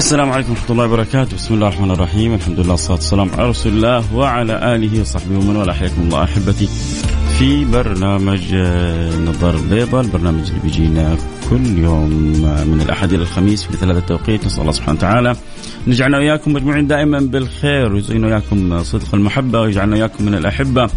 السلام 0.00 0.30
عليكم 0.30 0.50
ورحمة 0.50 0.70
الله 0.70 0.84
وبركاته، 0.84 1.36
بسم 1.36 1.54
الله 1.54 1.68
الرحمن 1.68 1.90
الرحيم، 1.90 2.34
الحمد 2.34 2.60
لله 2.60 2.70
والصلاة 2.70 2.96
والسلام 2.96 3.30
على 3.30 3.48
رسول 3.48 3.72
الله 3.72 4.14
وعلى 4.14 4.74
آله 4.74 5.00
وصحبه 5.00 5.36
ومن 5.36 5.56
والاه، 5.56 5.72
حياكم 5.72 6.02
الله 6.02 6.24
أحبتي. 6.24 6.68
في 7.38 7.64
برنامج 7.64 8.40
آه، 8.54 9.18
نظر 9.18 9.54
البيضاء، 9.54 10.00
البرنامج 10.00 10.48
اللي 10.48 10.60
بيجينا 10.62 11.16
كل 11.50 11.78
يوم 11.78 12.10
من 12.66 12.80
الأحد 12.84 13.12
إلى 13.12 13.22
الخميس 13.22 13.62
في 13.62 13.72
مثل 13.72 13.90
هذا 13.90 13.98
التوقيت، 13.98 14.46
نسأل 14.46 14.60
الله 14.60 14.72
سبحانه 14.72 14.98
وتعالى 14.98 15.36
نجعلنا 15.86 16.18
وإياكم 16.18 16.52
مجموعين 16.52 16.86
دائما 16.86 17.18
بالخير 17.18 17.92
ويزيننا 17.92 18.26
وإياكم 18.26 18.82
صدق 18.82 19.14
المحبة 19.14 19.60
ويجعلنا 19.60 19.96
وإياكم 19.96 20.24
من 20.24 20.34
الأحبة 20.34 20.90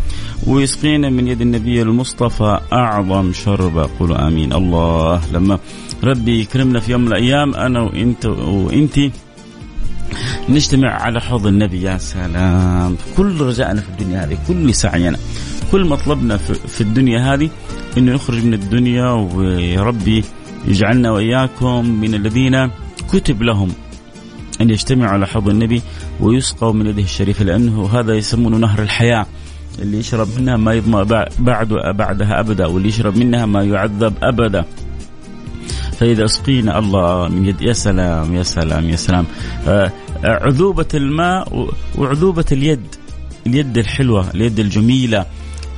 ويسقينا 0.48 1.10
من 1.10 1.28
يد 1.28 1.42
النبي 1.42 1.82
المصطفى 1.82 2.60
أعظم 2.74 3.34
شربة 3.34 3.90
قولوا 4.00 4.28
آمين. 4.28 4.54
الله 4.54 5.22
لما 5.34 5.60
ربي 6.04 6.40
يكرمنا 6.40 6.80
في 6.80 6.92
يوم 6.92 7.02
من 7.02 7.08
الأيام. 7.08 7.56
أنا 7.56 7.82
وانت 7.82 8.26
وانت 8.26 9.00
نجتمع 10.50 10.90
على 10.90 11.22
حوض 11.22 11.48
النبي 11.48 11.82
يا 11.82 11.98
سلام. 11.98 12.98
كل 13.18 13.42
رجائنا 13.42 13.82
في 13.82 13.90
الدنيا 13.90 14.24
هذه 14.24 14.38
كل 14.48 14.74
سعينا 14.76 15.18
كل 15.72 15.86
مطلبنا 15.86 16.38
في 16.68 16.82
الدنيا 16.82 17.34
هذه 17.34 17.50
إنه 17.98 18.14
نخرج 18.14 18.46
من 18.46 18.54
الدنيا 18.54 19.12
ويا 19.12 19.82
ربي 19.82 20.24
يجعلنا 20.68 21.12
وإياكم 21.12 21.86
من 21.86 22.16
الذين 22.16 22.70
كتب 23.12 23.44
لهم 23.44 23.72
أن 24.62 24.70
يجتمعوا 24.70 25.12
على 25.12 25.28
حوض 25.28 25.50
النبي 25.50 25.82
ويسقوا 26.20 26.74
من 26.74 26.86
يده 26.86 27.02
الشريفه 27.02 27.44
لأنه 27.44 27.90
هذا 28.00 28.14
يسمونه 28.14 28.58
نهر 28.58 28.82
الحياة. 28.82 29.26
اللي 29.80 29.98
يشرب 29.98 30.28
منها 30.40 30.58
ما 30.58 30.74
يظمأ 30.74 31.04
بعد 31.40 31.74
بعدها 31.74 32.40
أبدا 32.40 32.66
واللي 32.66 32.88
يشرب 32.88 33.18
منها 33.18 33.46
ما 33.46 33.64
يعذب 33.64 34.14
أبدا. 34.24 34.66
فإذا 36.04 36.26
أسقينا. 36.26 36.80
الله 36.80 37.28
من 37.28 37.46
يد 37.46 37.62
يا 37.62 37.74
سلام 37.74 38.36
يا 38.36 38.44
سلام 38.44 38.90
يا 38.90 38.96
سلام. 38.96 39.26
آه، 39.68 39.92
عذوبة 40.24 40.88
الماء 40.94 41.70
وعذوبة 41.98 42.46
اليد. 42.52 42.96
اليد 43.48 43.78
الحلوة 43.78 44.30
اليد 44.36 44.60
الجميلة 44.60 45.26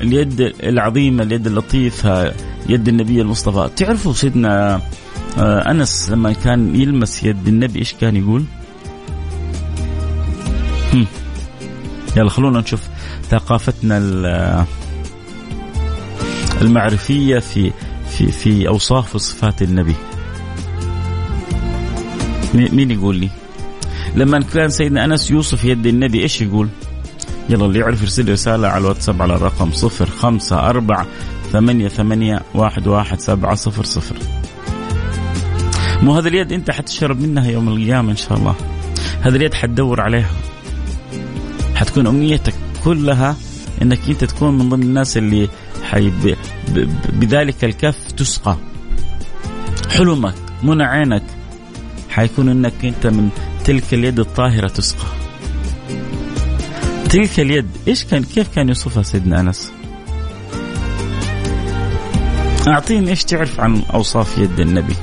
اليد 0.01 0.41
العظيمة 0.63 1.23
اليد 1.23 1.47
اللطيفة 1.47 2.33
يد 2.69 2.87
النبي 2.87 3.21
المصطفى. 3.21 3.69
تعرفوا 3.75 4.13
سيدنا 4.13 4.81
آه، 5.37 5.71
أنس 5.71 6.09
لما 6.09 6.33
كان 6.33 6.75
يلمس 6.75 7.23
يد 7.23 7.47
النبي 7.47 7.79
إيش 7.79 7.93
كان 7.93 8.15
يقول؟ 8.15 8.45
يلا 12.17 12.29
خلونا 12.29 12.59
نشوف 12.59 12.81
ثقافتنا 13.29 13.97
المعرفية 16.61 17.39
في 17.39 17.71
في 18.09 18.31
في 18.31 18.67
أوصاف 18.67 19.15
وصفات 19.15 19.61
النبي. 19.61 19.95
مين 22.55 22.91
يقول 22.91 23.15
لي. 23.15 23.29
لما 24.15 24.39
كان 24.39 24.69
سيدنا 24.69 25.05
أنس 25.05 25.31
يوصف 25.31 25.65
يد 25.65 25.85
النبي 25.85 26.21
إيش 26.21 26.41
يقول؟ 26.41 26.69
يلا 27.49 27.65
اللي 27.65 27.79
يعرف 27.79 28.01
يرسل 28.01 28.31
رسالة 28.31 28.67
على 28.67 28.81
الواتساب 28.81 29.21
على 29.21 29.35
الرقم 29.35 29.71
صفر 29.71 30.05
خمسة 30.05 30.69
أربعة 30.69 31.05
ثمانية 31.51 31.87
ثمانية 31.87 32.41
واحد 32.53 32.87
واحد 32.87 33.19
سبعة 33.19 33.55
صفر 33.55 33.83
صفر. 33.83 34.15
مو 36.01 36.15
هذا 36.15 36.27
اليد 36.27 36.51
أنت 36.51 36.71
حتشرب 36.71 37.21
منها 37.21 37.51
يوم 37.51 37.67
القيامة 37.67 38.11
إن 38.11 38.15
شاء 38.15 38.37
الله. 38.37 38.55
هذا 39.21 39.35
اليد 39.35 39.53
حتدور 39.53 40.01
عليها. 40.01 40.31
حتكون 41.75 42.07
أمنيتك 42.07 42.53
كلها 42.83 43.35
أنك 43.81 43.99
أنت 44.09 44.23
تكون 44.23 44.57
من 44.57 44.69
ضمن 44.69 44.83
الناس 44.83 45.17
اللي 45.17 45.49
حي 45.83 46.11
بذلك 47.09 47.63
الكف 47.63 48.11
تسقى. 48.11 48.57
حلمك 49.89 50.35
منى 50.63 50.83
عينك. 50.83 51.23
حيكون 52.15 52.49
انك 52.49 52.73
انت 52.83 53.07
من 53.07 53.29
تلك 53.65 53.93
اليد 53.93 54.19
الطاهرة 54.19 54.67
تسقى. 54.67 55.07
تلك 57.09 57.39
اليد 57.39 57.67
إيش 57.87 58.03
كان 58.03 58.23
كيف 58.23 58.47
كان 58.55 58.67
يوصفها 58.67 59.03
سيدنا 59.03 59.39
أنس؟ 59.39 59.71
أعطيني 62.67 63.09
إيش 63.09 63.23
تعرف 63.23 63.59
عن 63.59 63.81
أوصاف 63.93 64.37
يد 64.37 64.59
النبي. 64.59 64.95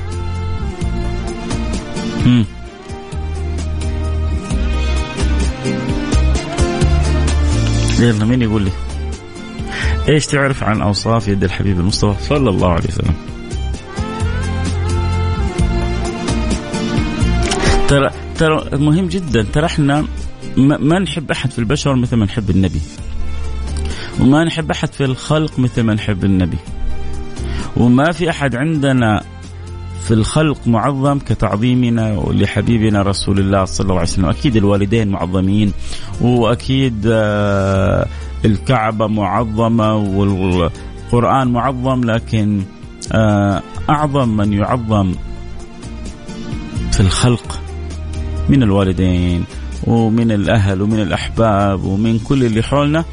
هم. 2.25 2.45
يلا 7.99 8.25
مين 8.25 8.41
يقول 8.41 8.61
لي؟ 8.61 8.71
إيش 10.09 10.25
تعرف 10.25 10.63
عن 10.63 10.81
أوصاف 10.81 11.27
يد 11.27 11.43
الحبيب 11.43 11.79
المصطفى؟ 11.79 12.23
صلى 12.23 12.49
الله 12.49 12.69
عليه 12.69 12.87
وسلم. 12.87 13.32
ترى 17.93 18.09
ترى 18.37 18.77
مهم 18.77 19.07
جدا. 19.07 19.45
ترى 19.53 19.65
إحنا 19.65 20.05
ما 20.57 20.99
نحب 20.99 21.31
أحد 21.31 21.51
في 21.51 21.59
البشر 21.59 21.95
مثل 21.95 22.15
ما 22.15 22.25
نحب 22.25 22.49
النبي. 22.49 22.81
وما 24.19 24.43
نحب 24.43 24.71
أحد 24.71 24.93
في 24.93 25.05
الخلق 25.05 25.59
مثل 25.59 25.81
ما 25.81 25.93
نحب 25.93 26.25
النبي. 26.25 26.57
وما 27.77 28.11
في 28.11 28.29
أحد 28.29 28.55
عندنا 28.55 29.23
في 30.07 30.13
الخلق 30.13 30.67
معظم 30.67 31.19
كتعظيمنا 31.19 32.23
لحبيبنا 32.29 33.01
رسول 33.01 33.39
الله 33.39 33.65
صلى 33.65 33.83
الله 33.83 33.99
عليه 33.99 34.09
وسلم. 34.09 34.29
أكيد 34.29 34.55
الوالدين 34.55 35.07
معظمين 35.07 35.73
وأكيد 36.21 37.03
آه 37.07 38.07
الكعبة 38.45 39.07
معظمة 39.07 39.95
والقرآن 39.95 41.47
معظم 41.47 42.03
لكن 42.03 42.63
آه، 43.11 43.61
أعظم 43.89 44.37
من 44.37 44.53
يعظم 44.53 45.13
في 46.91 46.99
الخلق 46.99 47.62
من 48.49 48.63
الوالدين 48.63 49.43
ومن 49.87 50.31
الأهل 50.31 50.81
ومن 50.81 50.99
الأحباب 50.99 51.83
ومن 51.83 52.19
كل 52.19 52.43
اللي 52.43 52.63
حولنا 52.63 53.05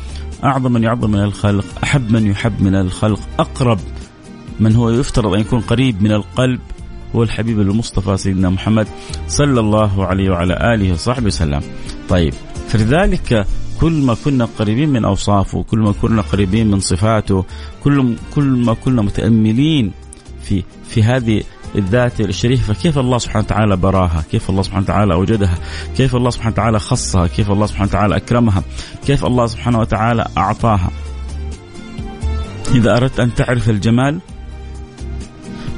أعظم 0.45 0.73
من 0.73 0.83
يعظم 0.83 1.11
من 1.11 1.25
الخلق 1.25 1.65
أحب 1.85 2.13
من 2.13 2.27
يحب 2.27 2.63
من 2.63 2.75
الخلق 2.75 3.21
أقرب 3.39 3.79
من 4.61 4.77
هو 4.77 4.91
يفترض 4.91 5.35
أن 5.35 5.41
يكون 5.41 5.61
قريب 5.61 6.03
من 6.03 6.13
القلب 6.13 6.61
هو 7.17 7.23
الحبيب 7.23 7.61
المصطفى 7.61 8.17
سيدنا 8.17 8.51
محمد 8.51 8.87
صلى 9.29 9.61
الله 9.61 10.07
عليه 10.07 10.31
وعلى 10.31 10.75
آله 10.75 10.93
وصحبه 10.93 11.27
وسلم. 11.27 11.61
طيب 12.09 12.35
فلذلك 12.69 13.47
كل 13.81 13.93
ما 13.93 14.17
كنا 14.25 14.49
قريبين 14.59 14.89
من 14.89 15.05
أوصافه 15.05 15.63
كل 15.63 15.79
ما 15.79 15.93
كنا 15.93 16.23
قريبين 16.23 16.71
من 16.71 16.81
صفاته 16.81 17.45
كل 17.85 18.15
كل 18.35 18.45
ما 18.45 18.75
كنا 18.75 19.03
متأملين 19.03 19.93
في 20.43 20.65
في 20.89 21.03
هذه 21.03 21.43
الذات 21.75 22.21
الشريفة 22.21 22.75
كيف 22.75 22.99
الله 22.99 23.19
سبحانه 23.19 23.45
وتعالى 23.45 23.77
براها؟ 23.77 24.25
كيف 24.31 24.51
الله 24.51 24.63
سبحانه 24.63 24.83
وتعالى 24.83 25.15
أوجدها؟ 25.15 25.59
كيف 25.97 26.17
الله 26.17 26.31
سبحانه 26.31 26.53
وتعالى 26.53 26.79
خصها؟ 26.79 27.27
كيف 27.27 27.51
الله 27.51 27.67
سبحانه 27.67 27.89
وتعالى 27.89 28.17
أكرمها؟ 28.17 28.63
كيف 29.07 29.25
الله 29.25 29.47
سبحانه 29.47 29.79
وتعالى 29.79 30.27
أعطاها؟ 30.39 30.91
إذا 32.75 32.97
أردت 32.97 33.21
أن 33.21 33.35
تعرف 33.35 33.71
الجمال 33.71 34.21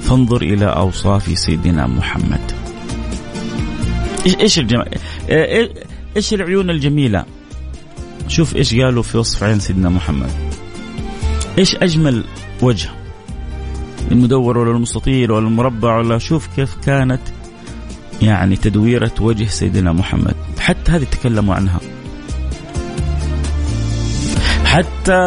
فانظر 0.01 0.43
إلى 0.43 0.67
أوصاف 0.67 1.39
سيدنا 1.39 1.87
محمد. 1.87 2.53
إيش 4.41 4.59
الجمال؟ 4.59 4.89
إيش 6.17 6.35
العيون 6.35 6.71
الجميلة؟ 6.71 7.25
شوف 8.29 8.57
إيش 8.57 8.75
قالوا 8.75 9.03
في 9.03 9.19
وصف 9.19 9.43
عين 9.43 9.61
سيدنا 9.61 9.89
محمد. 9.89 10.31
إيش 11.59 11.77
أجمل 11.77 12.25
وجه؟ 12.63 12.91
المدور 14.11 14.59
ولا 14.59 14.71
المستطيل 14.71 15.31
ولا 15.31 15.47
المربع 15.47 15.99
ولا 15.99 16.19
شوف 16.19 16.47
كيف 16.57 16.77
كانت 16.87 17.21
يعني 18.23 18.57
تدويرة 18.57 19.13
وجه 19.21 19.45
سيدنا 19.45 19.93
محمد. 19.93 20.35
حتى 20.59 20.93
هذه 20.93 21.05
تكلموا 21.05 21.55
عنها. 21.55 21.81
حتى 24.65 25.23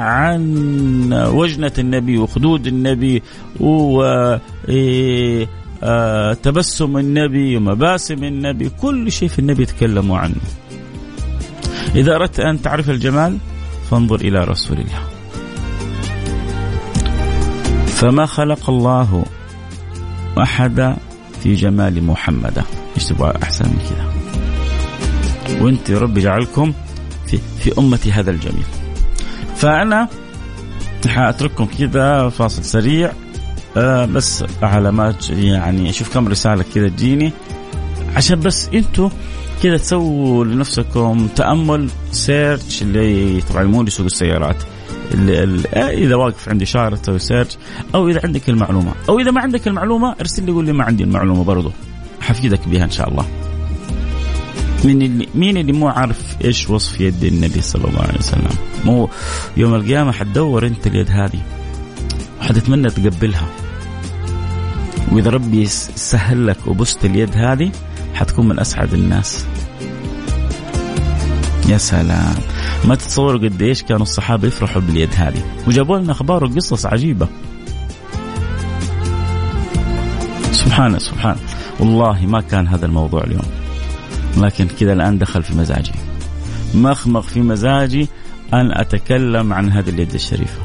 عن 0.00 1.12
وجنة 1.12 1.72
النبي 1.78 2.18
وخدود 2.18 2.66
النبي 2.66 3.22
وتبسم 3.60 4.16
آه، 6.96 7.00
النبي 7.00 7.56
ومباسم 7.56 8.24
النبي. 8.24 8.68
كل 8.68 9.12
شيء 9.12 9.28
في 9.28 9.38
النبي 9.38 9.64
تكلموا 9.66 10.18
عنه. 10.18 10.40
إذا 11.94 12.14
أردت 12.14 12.40
أن 12.40 12.62
تعرف 12.62 12.90
الجمال 12.90 13.38
فانظر 13.90 14.20
إلى 14.20 14.44
رسول 14.44 14.76
الله. 14.78 15.13
فما 17.94 18.26
خلق 18.26 18.70
الله 18.70 19.24
أحد 20.42 20.96
في 21.42 21.54
جمال 21.54 22.04
محمد. 22.04 22.64
إيش 22.96 23.04
تبغى 23.04 23.32
أحسن 23.42 23.64
من 23.64 23.78
كذا؟ 23.90 24.14
وأنت 25.62 25.90
ربي 25.90 26.20
جعلكم 26.20 26.72
في 27.26 27.38
في 27.60 27.78
امتي 27.78 28.12
هذا 28.12 28.30
الجميل 28.30 28.64
فأنا 29.56 30.08
حاترككم 31.06 31.64
كذا 31.78 32.28
فاصل 32.28 32.64
سريع 32.64 33.12
آه 33.76 34.04
بس 34.04 34.44
علامات 34.62 35.30
يعني 35.30 35.90
أشوف 35.90 36.14
كم 36.14 36.28
رسالة 36.28 36.64
كذا 36.74 36.88
تجيني. 36.88 37.32
عشان 38.16 38.40
بس 38.40 38.68
أنتم 38.74 39.10
كذا 39.62 39.76
تسووا 39.76 40.44
لنفسكم 40.44 41.28
تأمل 41.36 41.88
سيرش 42.12 42.82
اللي 42.82 43.40
طبعا 43.40 43.64
مو 43.64 43.82
لسوق 43.82 44.06
السيارات. 44.06 44.56
إذا 45.76 46.14
واقف 46.14 46.48
عندي 46.48 46.64
اشاره 46.64 46.96
تسوي 46.96 47.18
سيرش 47.18 47.56
أو 47.94 48.08
إذا 48.08 48.20
عندك 48.24 48.48
المعلومة 48.48 48.92
أو 49.08 49.20
إذا 49.20 49.30
ما 49.30 49.40
عندك 49.40 49.68
المعلومة 49.68 50.14
ارسل 50.20 50.46
لي 50.46 50.52
قول 50.52 50.64
لي 50.64 50.72
ما 50.72 50.84
عندي 50.84 51.04
المعلومة 51.04 51.44
برضو. 51.44 51.72
حفيدك 52.20 52.68
بها 52.68 52.84
إن 52.84 52.90
شاء 52.90 53.08
الله. 53.08 53.26
من 54.84 55.02
اللي 55.02 55.28
مين 55.34 55.56
اللي 55.56 55.72
مو 55.72 55.88
عارف 55.88 56.36
إيش 56.44 56.70
وصف 56.70 57.00
يد 57.00 57.24
النبي 57.24 57.60
صلى 57.60 57.84
الله 57.84 58.00
عليه 58.00 58.18
وسلم؟ 58.18 58.50
مو 58.84 59.08
يوم 59.56 59.74
القيامة 59.74 60.12
حتدور 60.12 60.66
أنت 60.66 60.86
اليد 60.86 61.10
هذه 61.10 61.40
وحتتمنى 62.40 62.90
تقبلها. 62.90 63.46
وإذا 65.12 65.30
ربي 65.30 65.66
سهل 65.66 66.46
لك 66.46 66.66
وبست 66.66 67.04
اليد 67.04 67.30
هذه 67.36 67.72
حتكون 68.14 68.48
من 68.48 68.60
أسعد 68.60 68.94
الناس. 68.94 69.46
يا 71.68 71.78
سلام. 71.78 72.34
ما 72.84 72.94
تتصوروا 72.94 73.40
قد 73.40 73.62
إيش 73.62 73.82
كانوا 73.82 74.02
الصحابة 74.02 74.48
يفرحوا 74.48 74.82
باليد 74.82 75.10
هذه. 75.16 75.42
وجابوا 75.66 75.98
لنا 75.98 76.12
أخبار 76.12 76.44
وقصص 76.44 76.86
عجيبة. 76.86 77.28
سبحان 80.52 80.98
سبحان 80.98 81.36
والله 81.80 82.26
ما 82.26 82.40
كان 82.40 82.68
هذا 82.68 82.86
الموضوع 82.86 83.24
اليوم. 83.24 83.46
لكن 84.36 84.66
كذا 84.80 84.92
الآن 84.92 85.18
دخل 85.18 85.42
في 85.42 85.54
مزاجي. 85.54 85.92
مخمخ 86.74 87.22
في 87.22 87.40
مزاجي 87.40 88.08
أن 88.54 88.72
أتكلم 88.72 89.52
عن 89.52 89.72
هذه 89.72 89.88
اليد 89.88 90.14
الشريفة. 90.14 90.58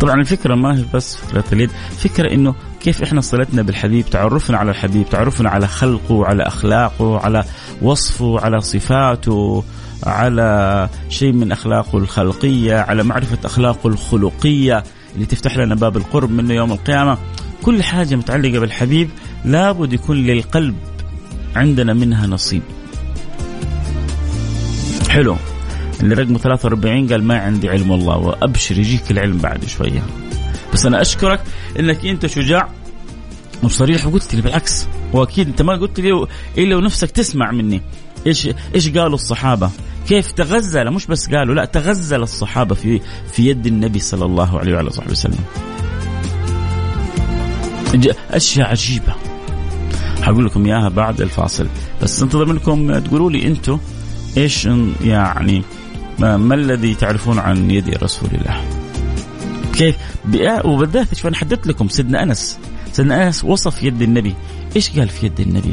طبعا 0.00 0.14
الفكرة 0.14 0.54
ما 0.54 0.78
هي 0.78 0.84
بس 0.94 1.16
فكرة 1.16 1.44
اليد 1.52 1.70
فكرة 1.98 2.34
أنه 2.34 2.54
كيف 2.80 3.02
إحنا 3.02 3.20
صلتنا 3.20 3.62
بالحبيب 3.62 4.10
تعرفنا 4.10 4.58
على 4.58 4.70
الحبيب 4.70 5.08
تعرفنا 5.08 5.50
على 5.50 5.66
خلقه 5.66 6.26
على 6.26 6.42
أخلاقه 6.42 7.18
على 7.18 7.44
وصفه 7.82 8.40
على 8.40 8.60
صفاته. 8.60 9.64
على 10.02 10.88
شيء 11.08 11.32
من 11.32 11.52
أخلاقه 11.52 11.98
الخلقية 11.98 12.76
على 12.76 13.02
معرفة 13.02 13.38
أخلاقه 13.44 13.88
الخلقية 13.88 14.84
اللي 15.14 15.26
تفتح 15.26 15.56
لنا 15.56 15.74
باب 15.74 15.96
القرب 15.96 16.30
منه 16.30 16.54
يوم 16.54 16.72
القيامة. 16.72 17.18
كل 17.62 17.82
حاجة 17.82 18.16
متعلقة 18.16 18.58
بالحبيب 18.58 19.10
لابد 19.44 19.92
يكون 19.92 20.16
للقلب 20.16 20.76
عندنا 21.56 21.92
منها 21.92 22.26
نصيب. 22.26 22.62
حلو. 25.08 25.36
اللي 26.02 26.14
رقمه 26.14 26.38
43 26.38 27.08
قال 27.08 27.24
ما 27.24 27.38
عندي 27.38 27.68
علم 27.68 27.90
والله 27.90 28.16
وأبشر 28.16 28.78
يجيك 28.78 29.10
العلم 29.10 29.38
بعد 29.38 29.64
شوية. 29.64 30.02
بس 30.72 30.86
أنا 30.86 31.00
أشكرك 31.00 31.40
إنك 31.78 32.06
أنت 32.06 32.26
شجاع 32.26 32.68
وصريح 33.62 34.06
وقلت 34.06 34.34
لي 34.34 34.42
بالعكس. 34.42 34.86
وأكيد 35.12 35.48
أنت 35.48 35.62
ما 35.62 35.72
قلت 35.72 36.00
لي 36.00 36.26
إلا 36.58 36.76
ونفسك 36.76 37.10
تسمع 37.10 37.50
مني. 37.50 37.82
إيش 38.26 38.48
إيش 38.74 38.88
قالوا 38.88 39.14
الصحابة؟ 39.14 39.70
كيف 40.08 40.32
تغزل؟ 40.32 40.90
مش 40.90 41.06
بس 41.06 41.34
قالوا 41.34 41.54
لا 41.54 41.64
تغزل 41.64 42.22
الصحابة 42.22 42.74
في 42.74 43.00
في 43.32 43.48
يد 43.48 43.66
النبي 43.66 43.98
صلى 43.98 44.24
الله 44.24 44.58
عليه 44.58 44.74
وعلى 44.74 44.90
صحبه 44.90 45.10
وسلم. 45.10 45.38
أشياء 48.30 48.68
عجيبة. 48.68 49.14
حقول 50.22 50.46
لكم 50.46 50.66
إياها 50.66 50.88
بعد 50.88 51.20
الفاصل. 51.20 51.66
بس 52.02 52.22
انتظر 52.22 52.44
منكم 52.44 52.98
تقولوا 52.98 53.30
لي 53.30 53.46
أنتم 53.46 53.78
إيش 54.36 54.68
يعني 55.04 55.62
ما 56.18 56.54
الذي 56.54 56.94
تعرفون 56.94 57.38
عن 57.38 57.70
يد 57.70 58.02
رسول 58.02 58.30
الله؟ 58.32 58.64
كيف؟ 59.74 59.96
وبالذات 60.64 61.14
شوف 61.14 61.26
أنا 61.26 61.36
حددت 61.36 61.66
لكم 61.66 61.88
سيدنا 61.88 62.22
أنس. 62.22 62.58
سيدنا 62.92 63.26
أنس 63.26 63.44
وصف 63.44 63.82
يد 63.82 64.02
النبي. 64.02 64.34
إيش 64.76 64.98
قال 64.98 65.08
في 65.08 65.26
يد 65.26 65.40
النبي؟ 65.40 65.72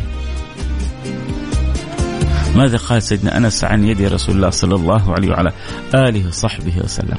ماذا 2.57 2.77
قال 2.77 3.03
سيدنا 3.03 3.37
أنس 3.37 3.63
عن 3.63 3.83
يد 3.83 4.01
رسول 4.01 4.35
الله 4.35 4.49
صلى 4.49 4.75
الله 4.75 5.13
عليه 5.13 5.29
وعلى 5.29 5.51
آله 5.95 6.27
وصحبه 6.27 6.73
وسلم؟ 6.83 7.17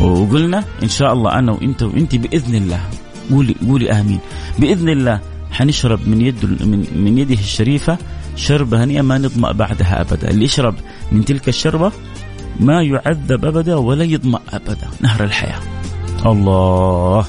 وقلنا 0.00 0.64
إن 0.82 0.88
شاء 0.88 1.12
الله 1.12 1.38
أنا 1.38 1.52
وإنت 1.52 1.82
وإنت 1.82 2.14
بإذن 2.14 2.54
الله. 2.54 2.80
قولي 3.30 3.54
قولي 3.68 3.90
آمين. 3.90 4.20
بإذن 4.58 4.88
الله 4.88 5.20
حنشرب 5.50 6.08
من 6.08 6.20
يد 6.20 6.44
من, 6.62 6.86
من 6.94 7.18
يده 7.18 7.34
الشريفة 7.34 7.98
شربة 8.36 8.84
هنيئة 8.84 9.02
ما 9.02 9.18
نظمأ 9.18 9.52
بعدها 9.52 10.00
أبدا. 10.00 10.30
اللي 10.30 10.44
يشرب 10.44 10.74
من 11.12 11.24
تلك 11.24 11.48
الشربة 11.48 11.92
ما 12.60 12.82
يعذب 12.82 13.44
أبدا 13.44 13.74
ولا 13.74 14.04
يظمأ 14.04 14.40
أبدا. 14.48 14.88
نهر 15.00 15.24
الحياة. 15.24 15.60
الله 16.26 17.26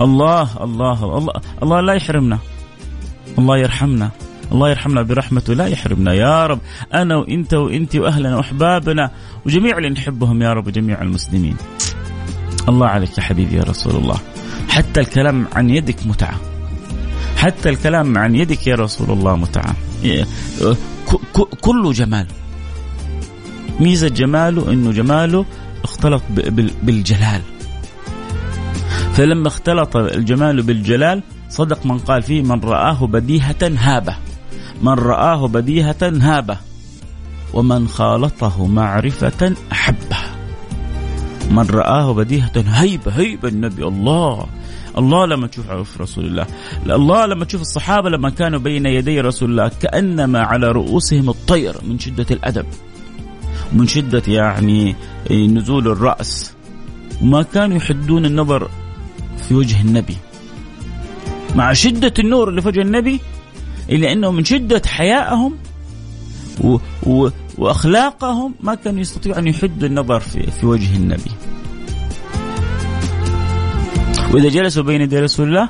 الله 0.00 0.48
الله 0.64 1.18
الله 1.18 1.32
الله 1.62 1.80
لا 1.80 1.94
يحرمنا. 1.94 2.38
الله 3.38 3.58
يرحمنا. 3.58 4.10
الله 4.52 4.70
يرحمنا 4.70 5.02
برحمته 5.02 5.54
لا 5.54 5.66
يحرمنا 5.66 6.14
يا 6.14 6.46
رب. 6.46 6.58
أنا 6.94 7.16
وإنت 7.16 7.54
وإنت 7.54 7.96
وأهلنا 7.96 8.36
وأحبابنا 8.36 9.10
وجميع 9.46 9.78
اللي 9.78 9.90
نحبهم 9.90 10.42
يا 10.42 10.52
رب 10.52 10.66
وجميع 10.66 11.02
المسلمين. 11.02 11.56
الله 12.68 12.86
عليك 12.86 13.18
يا 13.18 13.22
حبيبي 13.22 13.56
يا 13.56 13.62
رسول 13.62 13.96
الله 13.96 14.18
حتى 14.68 15.00
الكلام 15.00 15.46
عن 15.52 15.70
يدك 15.70 16.06
متعة. 16.06 16.40
حتى 17.36 17.68
الكلام 17.68 18.18
عن 18.18 18.34
يدك 18.34 18.66
يا 18.66 18.74
رسول 18.74 19.10
الله 19.10 19.36
متعة 19.36 19.74
كله 21.60 21.92
جمال. 21.92 22.26
ميزة 23.80 24.08
جماله 24.08 24.72
أنه 24.72 24.92
جماله 24.92 25.44
اختلط 25.84 26.22
بالجلال. 26.82 27.40
فلما 29.14 29.48
اختلط 29.48 29.96
الجمال 29.96 30.62
بالجلال 30.62 31.22
صدق 31.48 31.86
من 31.86 31.98
قال 31.98 32.22
فيه 32.22 32.42
من 32.42 32.60
رآه 32.60 33.06
بديهة 33.06 33.62
هابة. 33.62 34.16
من 34.82 34.92
رآه 34.92 35.48
بديهة 35.48 35.96
هابة 36.02 36.58
ومن 37.54 37.88
خالطه 37.88 38.66
معرفة 38.66 39.54
أحبه. 39.72 40.16
من 41.50 41.66
رآه 41.70 42.12
بديهة 42.12 42.52
هيبة 42.56 43.12
هيبة 43.12 43.48
النبي 43.48 43.86
الله 43.86 44.46
الله 44.98 45.26
لما 45.26 45.46
تشوف 45.46 45.70
عرف 45.70 46.00
رسول 46.00 46.24
الله 46.24 46.46
الله 46.86 47.26
لما 47.26 47.44
تشوف 47.44 47.60
الصحابة 47.60 48.08
لما 48.10 48.30
كانوا 48.30 48.58
بين 48.58 48.86
يدي 48.86 49.20
رسول 49.20 49.50
الله 49.50 49.70
كأنما 49.82 50.40
على 50.40 50.72
رؤوسهم 50.72 51.30
الطير 51.30 51.76
من 51.88 51.98
شدة 51.98 52.26
الأدب 52.30 52.66
من 53.72 53.86
شدة 53.86 54.22
يعني 54.28 54.96
نزول 55.30 55.88
الرأس. 55.88 56.54
وما 57.22 57.42
كانوا 57.42 57.76
يحدون 57.76 58.26
النظر 58.26 58.70
في 59.48 59.54
وجه 59.54 59.80
النبي. 59.80 60.16
مع 61.54 61.72
شدة 61.72 62.14
النور 62.18 62.48
اللي 62.48 62.62
في 62.62 62.68
وجه 62.68 62.80
النبي 62.82 63.20
إلا 63.90 64.12
أنه 64.12 64.30
من 64.30 64.44
شدة 64.44 64.82
حيائهم 64.86 65.54
و 66.60 66.78
و 67.06 67.28
وأخلاقهم 67.58 68.54
ما 68.60 68.74
كانوا 68.74 69.00
يستطيعوا 69.00 69.38
أن 69.38 69.46
يحدوا 69.46 69.88
النظر 69.88 70.20
في, 70.20 70.50
في 70.50 70.66
وجه 70.66 70.96
النبي. 70.96 71.30
وإذا 74.32 74.48
جلسوا 74.48 74.82
بين 74.82 75.00
يدي 75.00 75.18
رسول 75.18 75.48
الله 75.48 75.68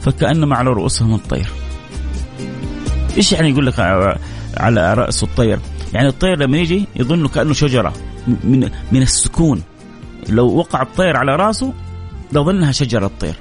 فكأنما 0.00 0.56
على 0.56 0.70
رؤوسهم 0.70 1.14
الطير. 1.14 1.48
إيش 3.16 3.32
يعني 3.32 3.50
يقول 3.50 3.66
لك 3.66 3.80
على 4.56 4.94
رأس 4.94 5.22
الطير؟ 5.22 5.58
يعني 5.92 6.08
الطير 6.08 6.38
لما 6.38 6.58
يجي 6.58 6.86
يظن 6.96 7.26
كأنه 7.28 7.52
شجرة 7.52 7.92
من 8.26 8.70
من 8.92 9.02
السكون. 9.02 9.62
لو 10.28 10.46
وقع 10.46 10.82
الطير 10.82 11.16
على 11.16 11.36
رأسه 11.36 11.72
لظنها 12.32 12.72
شجرة 12.72 13.06
الطير. 13.06 13.34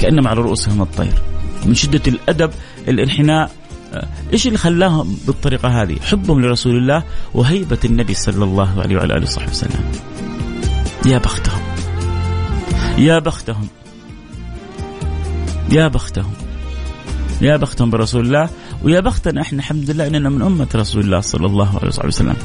كأنما 0.00 0.30
على 0.30 0.40
رؤوسهم 0.40 0.82
الطير. 0.82 1.33
من 1.66 1.74
شدة 1.74 2.02
الأدب 2.06 2.50
الانحناء 2.88 3.50
إيش 4.32 4.46
اللي 4.46 4.58
خلاهم 4.58 5.16
بالطريقة 5.26 5.82
هذه؟ 5.82 5.96
حبهم 6.00 6.40
لرسول 6.40 6.76
الله 6.76 7.02
وهيبة 7.34 7.78
النبي 7.84 8.14
صلى 8.14 8.44
الله 8.44 8.80
عليه 8.80 8.96
وعلى 8.96 9.14
آله 9.14 9.22
وصحبه 9.22 9.50
وسلم. 9.50 9.92
يا 11.06 11.18
بختهم. 11.18 11.60
يا 12.98 13.18
بختهم 13.18 13.68
يا 15.72 15.88
بختهم 15.88 16.32
يا 17.40 17.56
بختهم 17.56 17.90
برسول 17.90 18.26
الله 18.26 18.48
ويا 18.82 19.00
بختنا 19.00 19.40
إحنا 19.40 19.58
الحمد 19.58 19.90
لله 19.90 20.06
إننا 20.06 20.28
من 20.28 20.42
أمة 20.42 20.68
رسول 20.74 21.04
الله 21.04 21.20
صلى 21.20 21.46
الله 21.46 21.78
عليه 21.78 21.88
وسلم 21.88 22.36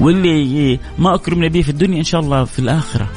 واللي 0.00 0.80
ما 0.98 1.14
اكرمنا 1.14 1.48
به 1.48 1.62
في 1.62 1.68
الدنيا 1.68 1.98
إن 1.98 2.04
شاء 2.04 2.20
الله 2.20 2.44
في 2.44 2.58
الآخرة 2.58 3.08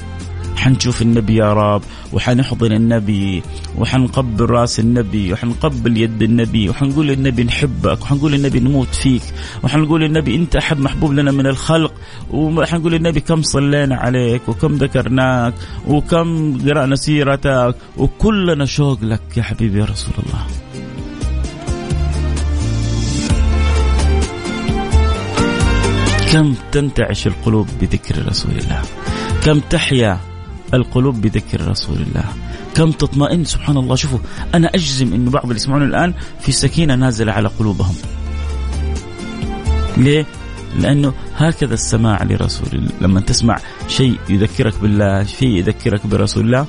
حنشوف 0.59 1.01
النبي 1.01 1.35
يا 1.35 1.53
رب 1.53 1.81
وحنحضن 2.13 2.71
النبي 2.71 3.43
وحنقبل 3.77 4.49
رأس 4.49 4.79
النبي 4.79 5.33
وحنقبل 5.33 5.97
يد 5.97 6.21
النبي 6.21 6.69
وحنقول 6.69 7.07
للنبي 7.07 7.43
نحبك 7.43 8.01
وحنقول 8.01 8.31
للنبي 8.31 8.59
نموت 8.59 8.95
فيك 8.95 9.21
وحنقول 9.63 10.01
للنبي 10.01 10.35
أنت 10.35 10.55
احب 10.55 10.79
محبوب 10.79 11.13
لنا 11.13 11.31
من 11.31 11.47
الخلق 11.47 11.93
وحنقول 12.31 12.91
للنبي 12.91 13.19
كم 13.19 13.41
صلينا 13.41 13.95
عليك 13.95 14.49
وكم 14.49 14.73
ذكرناك 14.75 15.53
وكم 15.87 16.57
قرأنا 16.67 16.95
سيرتك 16.95 17.75
وكلنا 17.97 18.65
شوق 18.65 19.03
لك 19.03 19.37
يا 19.37 19.43
حبيبي 19.43 19.79
يا 19.79 19.85
رسول 19.85 20.13
الله. 20.25 20.45
كم 26.31 26.53
تنتعش 26.71 27.27
القلوب 27.27 27.67
بذكر 27.81 28.27
رسول 28.27 28.51
الله؟ 28.51 28.81
كم 29.45 29.59
تحيا 29.59 30.28
القلوب 30.73 31.21
بذكر 31.21 31.67
رسول 31.67 31.95
الله. 32.01 32.25
كم 32.75 32.91
تطمئن 32.91 33.45
سبحان 33.45 33.77
الله. 33.77 33.95
شوفوا 33.95 34.19
أنا 34.55 34.67
أجزم 34.67 35.13
أنه 35.13 35.31
بعض 35.31 35.43
اللي 35.43 35.55
يسمعون 35.55 35.83
الآن 35.83 36.13
في 36.41 36.51
سكينة 36.51 36.95
نازلة 36.95 37.31
على 37.31 37.47
قلوبهم. 37.47 37.95
ليه؟ 39.97 40.25
لأنه 40.79 41.13
هكذا 41.35 41.73
السماع 41.73 42.23
لرسول 42.23 42.67
الله. 42.73 42.91
لما 43.01 43.21
تسمع 43.21 43.59
شيء 43.87 44.19
يذكرك 44.29 44.79
بالله 44.79 45.23
شيء 45.23 45.49
يذكرك 45.49 46.07
برسول 46.07 46.45
الله 46.45 46.65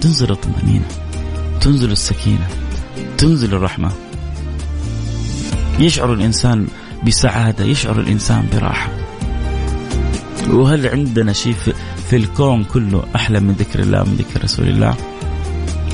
تنزل 0.00 0.30
الطمأنينة 0.30 0.88
تنزل 1.60 1.90
السكينة 1.92 2.48
تنزل 3.18 3.54
الرحمة. 3.54 3.92
يشعر 5.78 6.12
الإنسان 6.12 6.66
بسعادة 7.06 7.64
يشعر 7.64 8.00
الإنسان 8.00 8.48
براحة. 8.52 8.90
وهل 10.48 10.86
عندنا 10.86 11.32
شيء 11.32 11.52
في, 11.52 11.72
في 12.10 12.16
الكون 12.16 12.64
كله 12.64 13.04
أحلى 13.16 13.40
من 13.40 13.52
ذكر 13.52 13.80
الله 13.80 14.04
من 14.04 14.14
ذكر 14.14 14.44
رسول 14.44 14.68
الله. 14.68 14.94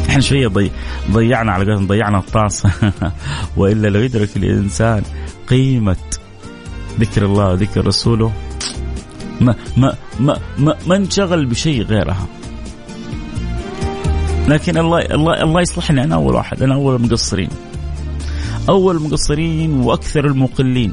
إحنا 0.08 0.20
شوية 0.20 0.49
ضي... 0.49 0.70
ضيعنا 1.11 1.52
على 1.52 1.64
قولتهم 1.64 1.87
ضيعنا 1.87 2.18
الطاس. 2.18 2.66
وإلا 3.56 3.88
لو 3.88 4.00
يدرك 4.00 4.37
الإنسان 4.37 5.02
قيمة 5.49 5.96
ذكر 7.00 7.25
الله 7.25 7.49
وذكر 7.49 7.87
رسوله 7.87 8.32
ما 9.40 9.54
ما 9.76 9.96
ما 10.20 10.40
ما, 10.58 10.76
ما 10.87 10.96
انشغل 10.96 11.46
بشيء 11.46 11.82
غيرها. 11.82 12.26
لكن 14.49 14.78
الله 14.78 14.99
الله 14.99 15.42
الله 15.42 15.61
يصلحني. 15.61 16.04
أنا 16.04 16.14
أول 16.14 16.35
واحد 16.35 16.62
أنا 16.62 16.75
أول 16.75 16.94
المقصرين. 16.96 17.49
أول 18.68 18.96
المقصرين 18.96 19.75
وأكثر 19.75 20.26
المقلين. 20.26 20.92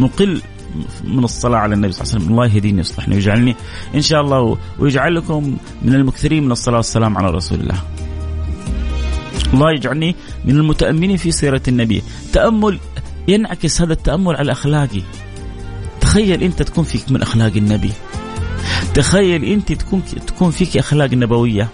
مقل 0.00 0.42
من 1.04 1.24
الصلاة 1.24 1.58
على 1.58 1.74
النبي 1.74 1.92
صلى 1.92 2.02
الله 2.02 2.14
عليه 2.14 2.24
وسلم. 2.24 2.32
الله 2.32 2.46
يهديني 2.56 2.78
ويصلحني 2.78 3.14
ويجعلني 3.14 3.56
إن 3.94 4.02
شاء 4.02 4.20
الله 4.20 4.58
ويجعلكم 4.78 5.56
من 5.82 5.94
المكثرين 5.94 6.44
من 6.44 6.52
الصلاة 6.52 6.76
والسلام 6.76 7.18
على 7.18 7.30
رسول 7.30 7.60
الله. 7.60 7.82
الله 9.54 9.72
يجعلني 9.72 10.16
من 10.44 10.56
المتأملين 10.56 11.16
في 11.16 11.32
سيرة 11.32 11.62
النبي. 11.68 12.02
تأمل 12.32 12.78
ينعكس 13.28 13.80
هذا 13.82 13.92
التأمل 13.92 14.36
على 14.36 14.52
أخلاقي. 14.52 15.02
تخيل 16.00 16.42
أنت 16.42 16.62
تكون 16.62 16.84
فيك 16.84 17.12
من 17.12 17.22
أخلاق 17.22 17.52
النبي. 17.56 17.92
تخيل 18.94 19.44
أنت 19.44 19.72
تكون 19.72 20.02
تكون 20.26 20.50
فيك 20.50 20.76
أخلاق 20.76 21.14
نبوية. 21.14 21.68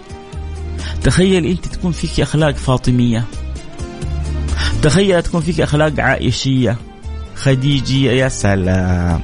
تخيل 1.03 1.45
أنت 1.45 1.65
تكون 1.65 1.91
فيك 1.91 2.19
أخلاق 2.19 2.55
فاطمية. 2.55 3.23
تخيل 4.81 5.23
تكون 5.23 5.41
فيك 5.41 5.61
أخلاق 5.61 5.99
عائشية. 5.99 6.77
خديجية 7.41 8.11
يا 8.11 8.29
سلام. 8.29 9.21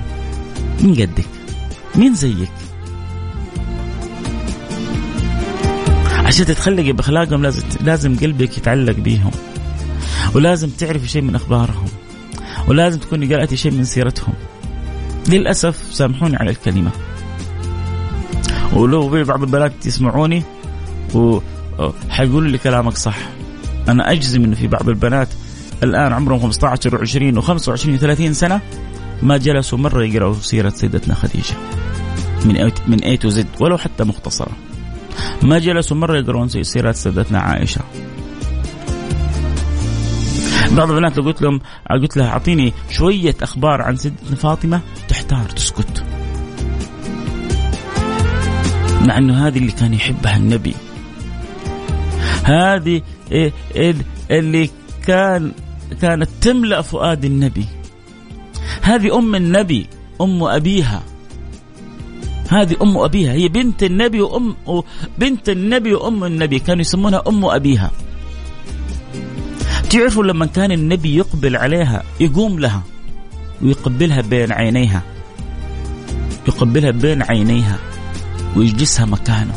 مين 0.82 0.94
قدك؟ 0.94 1.26
مين 1.96 2.16
زيك؟ 2.16 2.52
عشان 6.16 6.46
تتخلقي 6.46 6.92
بأخلاقهم 6.92 7.42
لازم 7.42 7.64
لازم 7.82 8.20
قلبك 8.20 8.58
يتعلق 8.58 8.96
بيهم. 8.96 9.32
ولازم 10.34 10.70
تعرفي 10.70 11.08
شيء 11.08 11.22
من 11.22 11.36
أخبارهم. 11.36 11.86
ولازم 12.68 13.00
تكوني 13.00 13.36
قرأتي 13.36 13.58
شيء 13.58 13.72
من 13.72 13.84
سيرتهم. 13.84 14.34
للأسف 15.28 15.80
سامحوني 15.92 16.36
على 16.36 16.50
الكلمة. 16.50 16.92
ولو 18.74 19.10
في 19.10 19.24
بعض 19.24 19.44
البنات 19.44 19.86
يسمعوني 19.86 20.44
وحيقولوا 21.14 22.50
لي 22.50 22.58
كلامك 22.58 22.98
صح. 22.98 23.18
أنا 23.90 24.12
أجزم 24.12 24.44
إنه 24.44 24.56
في 24.56 24.68
بعض 24.68 24.90
البنات 24.90 25.28
الآن 25.84 26.14
عمرهم 26.14 26.40
15 26.40 26.98
و20 26.98 27.42
و25 27.42 28.02
و30 28.02 28.32
سنة. 28.32 28.62
ما 29.22 29.38
جلسوا 29.38 29.78
مرة 29.78 30.04
يقرأوا 30.04 30.34
سيرة 30.34 30.70
سيدتنا 30.70 31.16
خديجة. 31.16 31.56
من 32.46 32.72
من 32.88 33.04
اي 33.04 33.18
تو 33.18 33.30
زد 33.30 33.48
ولو 33.60 33.78
حتى 33.78 34.04
مختصرة. 34.04 34.52
ما 35.44 35.60
جلسوا 35.60 35.98
مرة 35.98 36.18
يقرون 36.18 36.48
سيرات 36.48 36.96
سيدتنا 36.96 37.40
عائشة. 37.40 37.82
بعض 40.72 40.92
البنات 40.92 41.18
لو 41.18 41.24
قلت 41.24 41.42
لهم 41.42 41.60
قلت 41.92 42.18
لها 42.18 42.28
أعطيني 42.30 42.74
شوية 42.90 43.36
أخبار 43.42 43.82
عن 43.82 43.96
سيدتنا 43.96 44.36
فاطمة 44.36 44.82
تحتار 45.08 45.46
تسكت. 45.56 46.04
مع 49.02 49.18
إنه 49.18 49.48
هذه 49.48 49.58
اللي 49.58 49.72
كان 49.72 49.94
يحبها 49.94 50.38
النبي. 50.38 50.76
هذه 52.44 53.02
اللي 54.32 54.70
كان 55.08 55.52
كانت 56.02 56.30
تملأ 56.42 56.82
فؤاد 56.82 57.26
النبي. 57.26 57.66
هذه 58.82 59.18
أم 59.18 59.36
النبي 59.36 59.88
أم 60.22 60.44
أبيها. 60.44 61.04
هذه 62.50 62.76
أم 62.82 62.98
أبيها 62.98 63.34
هي 63.34 63.48
بنت 63.48 63.84
النبي 63.84 64.22
وأم 64.22 64.56
بنت 65.18 65.50
النبي 65.50 65.94
وأم 65.94 66.24
النبي 66.24 66.60
كانوا 66.60 66.82
يسمونها 66.82 67.24
أم 67.28 67.46
أبيها. 67.46 67.92
تعرفوا 69.90 70.24
لما 70.24 70.46
كان 70.46 70.72
النبي 70.72 71.16
يقبل 71.16 71.56
عليها 71.56 72.04
يقوم 72.20 72.60
لها 72.60 72.84
ويقبلها 73.62 74.22
بين 74.22 74.52
عينيها. 74.52 75.02
يقبلها 76.48 76.92
بين 76.92 77.22
عينيها 77.24 77.80
ويجلسها 78.56 79.06
مكانه. 79.06 79.56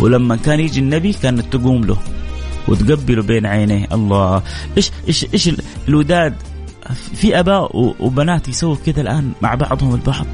ولما 0.00 0.36
كان 0.36 0.60
يجي 0.60 0.80
النبي 0.80 1.12
كانت 1.12 1.56
تقوم 1.56 1.84
له. 1.84 1.96
وتقبله 2.68 3.22
بين 3.22 3.46
عينيه. 3.46 3.86
الله. 3.92 4.42
إيش 4.76 4.90
إيش 5.08 5.26
إيش 5.34 5.50
الوداد 5.88 6.34
في 7.14 7.38
أباء 7.38 7.94
وبنات 8.00 8.48
يسووا 8.48 8.76
كذا 8.86 9.00
الآن 9.00 9.32
مع 9.42 9.54
بعضهم 9.54 9.94
البعض؟ 9.94 10.26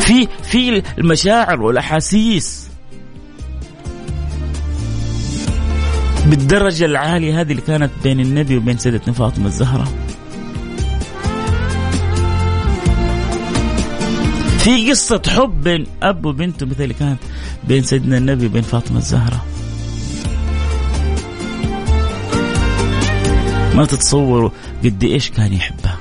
في 0.00 0.28
في 0.42 0.82
المشاعر 0.98 1.62
والأحاسيس. 1.62 2.68
بالدرجة 6.26 6.84
العالية 6.84 7.40
هذه 7.40 7.50
اللي 7.50 7.62
كانت 7.62 7.90
بين 8.04 8.20
النبي 8.20 8.56
وبين 8.56 8.78
سيدتنا 8.78 9.14
فاطمة 9.14 9.46
الزهراء. 9.46 9.88
في 14.68 14.90
قصة 14.90 15.22
حب 15.28 15.62
بين 15.62 15.86
أب 16.02 16.24
وبنته 16.26 16.66
مثل 16.66 16.82
اللي 16.82 16.94
كانت 16.94 17.18
بين 17.68 17.82
سيدنا 17.82 18.18
النبي 18.18 18.46
وبين 18.46 18.62
فاطمة 18.62 18.98
الزهراء 18.98 19.46
ما 23.74 23.84
تتصوروا 23.84 24.50
قد 24.84 25.04
إيش 25.04 25.30
كان 25.30 25.52
يحبها. 25.52 25.98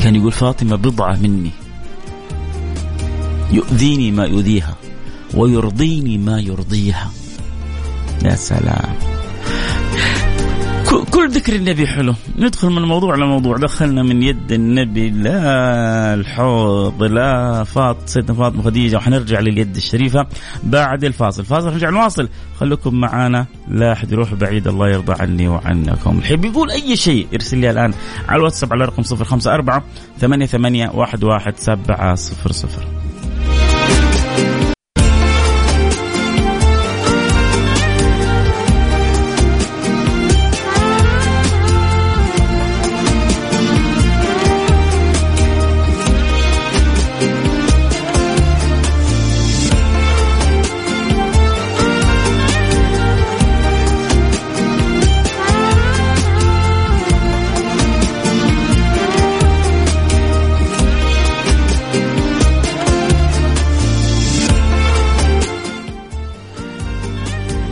كان 0.00 0.16
يقول 0.16 0.32
فاطمة 0.32 0.76
بضعة 0.76 1.16
مني. 1.16 1.50
يؤذيني 3.52 4.10
ما 4.10 4.24
يؤذيها 4.24 4.74
ويرضيني 5.34 6.18
ما 6.18 6.40
يرضيها. 6.40 7.10
يا 8.24 8.34
سلام. 8.34 9.13
كل 11.24 11.30
ذكر 11.30 11.56
النبي 11.56 11.86
حلو. 11.86 12.14
ندخل 12.38 12.70
من 12.70 12.82
موضوع 12.82 13.14
لموضوع. 13.14 13.56
دخلنا 13.56 14.02
من 14.02 14.22
يد 14.22 14.52
النبي 14.52 15.10
لا 15.10 16.14
الحوض 16.14 17.02
لا 17.02 17.64
فاط 17.64 17.96
سيدنا 18.06 18.34
فاطمة 18.34 18.62
خديجه 18.62 18.96
وحنرجع 18.96 19.40
لليد 19.40 19.76
الشريفة 19.76 20.26
بعد 20.62 21.04
الفاصل. 21.04 21.44
فاصل 21.44 21.66
نرجع 21.66 21.90
نواصل. 21.90 22.28
خليكم 22.60 22.94
معنا 22.94 23.46
لا 23.68 23.92
أحد 23.92 24.12
يروح 24.12 24.34
بعيد. 24.34 24.68
الله 24.68 24.88
يرضى 24.88 25.22
عني 25.22 25.48
وعنكم. 25.48 26.18
الحب 26.18 26.44
يقول 26.44 26.70
أي 26.70 26.96
شيء 26.96 27.26
ارسل 27.34 27.58
لي 27.58 27.70
الآن 27.70 27.94
على 28.28 28.38
الواتساب 28.38 28.72
على 28.72 28.84
رقم 28.84 29.02
054 29.02 29.82
88 30.20 30.88
11700 30.88 33.03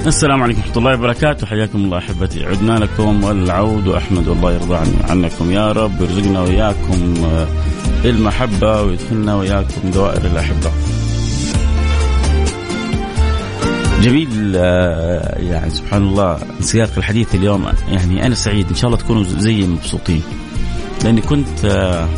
السلام 0.07 0.43
عليكم 0.43 0.61
ورحمة 0.61 0.77
الله 0.77 0.95
وبركاته. 0.95 1.47
حياكم 1.47 1.79
الله 1.85 1.99
أحبتي. 1.99 2.47
عدنا 2.47 2.73
لكم 2.73 3.25
والعود 3.25 3.87
وأحمد 3.87 4.29
الله 4.29 4.53
يرضى 4.53 4.77
عنكم. 5.11 5.51
يا 5.51 5.73
رب 5.73 6.03
يرزقنا 6.03 6.41
وإياكم 6.41 7.15
آه، 7.25 7.47
المحبة 8.05 8.83
ويدخلنا 8.83 9.35
وإياكم 9.35 9.91
دوائر 9.91 10.27
الأحبة. 10.27 10.71
جميل 14.03 14.53
آه، 14.57 15.39
يعني 15.39 15.71
سبحان 15.71 16.03
الله 16.03 16.39
سياق 16.61 16.91
الحديث 16.97 17.35
اليوم 17.35 17.67
يعني 17.89 18.27
أنا 18.27 18.35
سعيد. 18.35 18.69
إن 18.69 18.75
شاء 18.75 18.87
الله 18.87 18.99
تكونوا 18.99 19.25
زي 19.25 19.67
مبسوطين. 19.67 20.23
لأني 21.05 21.21
كنت 21.21 21.65
آه، 21.65 22.09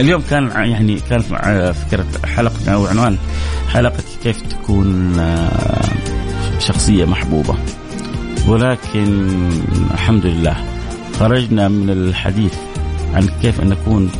اليوم 0.00 0.22
كان 0.30 0.46
يعني 0.46 1.00
كانت 1.10 1.24
فكرة 1.74 2.06
حلقة 2.24 2.72
أو 2.72 2.86
عنوان 2.86 3.16
حلقة 3.68 4.02
كيف 4.22 4.40
تكون 4.40 5.16
شخصية 6.58 7.04
محبوبة. 7.04 7.54
ولكن 8.48 9.28
الحمد 9.94 10.26
لله 10.26 10.56
خرجنا 11.18 11.68
من 11.68 11.90
الحديث 11.90 12.54
عن 13.14 13.28
كيف 13.42 13.60
أن 13.60 13.68
نكون 13.68 14.10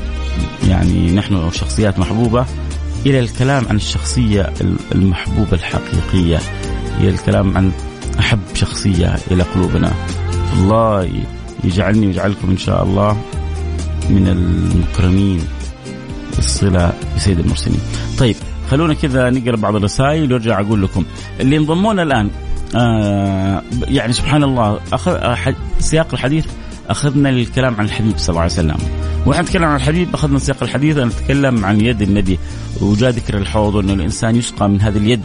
يعني 0.69 1.13
نحن 1.13 1.51
شخصيات 1.53 1.99
محبوبة 1.99 2.47
إلى 3.07 3.21
الكلام 3.21 3.69
عن 3.69 3.77
الشخصية 3.77 4.53
المحبوبة 4.95 5.53
الحقيقية 5.53 6.39
إلى 7.01 7.09
الكلام 7.09 7.57
عن 7.57 7.73
أحب 8.19 8.39
شخصية 8.55 9.15
إلى 9.31 9.43
قلوبنا. 9.43 9.93
الله 10.53 11.09
يجعلني 11.65 12.07
ويجعلكم 12.07 12.51
إن 12.51 12.59
شاء 12.59 12.83
الله 12.83 13.17
من 14.11 14.29
المكرمين. 14.29 15.41
بالصلة 16.37 16.93
بسيد 17.17 17.39
المرسلين. 17.39 17.81
طيب 18.19 18.37
خلونا 18.71 18.95
كذا 18.95 19.31
نقرأ 19.31 19.57
بعض 19.57 19.77
الرسائل 19.77 20.33
وأرجع 20.33 20.61
أقول 20.61 20.83
لكم. 20.83 21.05
اللي 21.41 21.57
انضمونا 21.57 22.03
الآن 22.03 22.31
آه 22.77 23.63
يعني 23.89 24.13
سبحان 24.13 24.43
الله 24.43 24.81
أخذ 24.93 25.53
سياق 25.79 26.09
الحديث 26.13 26.47
أخذنا 26.89 27.31
الكلام 27.31 27.75
عن 27.75 27.85
الحبيب 27.85 28.19
صلى 28.19 28.29
الله 28.29 28.41
عليه 28.41 28.53
وسلم. 28.53 28.77
ونحن 29.27 29.43
نتكلم 29.43 29.65
عن 29.65 29.77
الحبيب 29.77 30.15
أخذنا 30.15 30.39
سياق 30.39 30.63
الحديث 30.63 30.99
نتكلم 30.99 31.65
عن 31.65 31.81
يد 31.81 32.03
النبي. 32.03 32.39
وجاء 32.81 33.11
ذكر 33.11 33.39
الحوض 33.39 33.77
انه 33.77 33.93
الإنسان 33.93 34.37
يسقى 34.37 34.69
من 34.69 34.81
هذه 34.81 34.97
اليد 34.97 35.23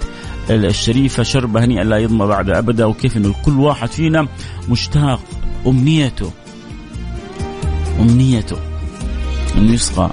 الشريفة 0.49 1.23
شربة 1.23 1.63
هنيئا 1.65 1.83
لا 1.83 1.97
يضمى 1.97 2.27
بعد 2.27 2.49
أبدا 2.49 2.85
وكيف 2.85 3.17
انه 3.17 3.35
كل 3.45 3.59
واحد 3.59 3.89
فينا 3.89 4.27
مشتاق 4.69 5.19
أمنيته. 5.67 6.31
أمنيته. 7.99 8.57
انه 9.57 9.73
يسقى. 9.73 10.09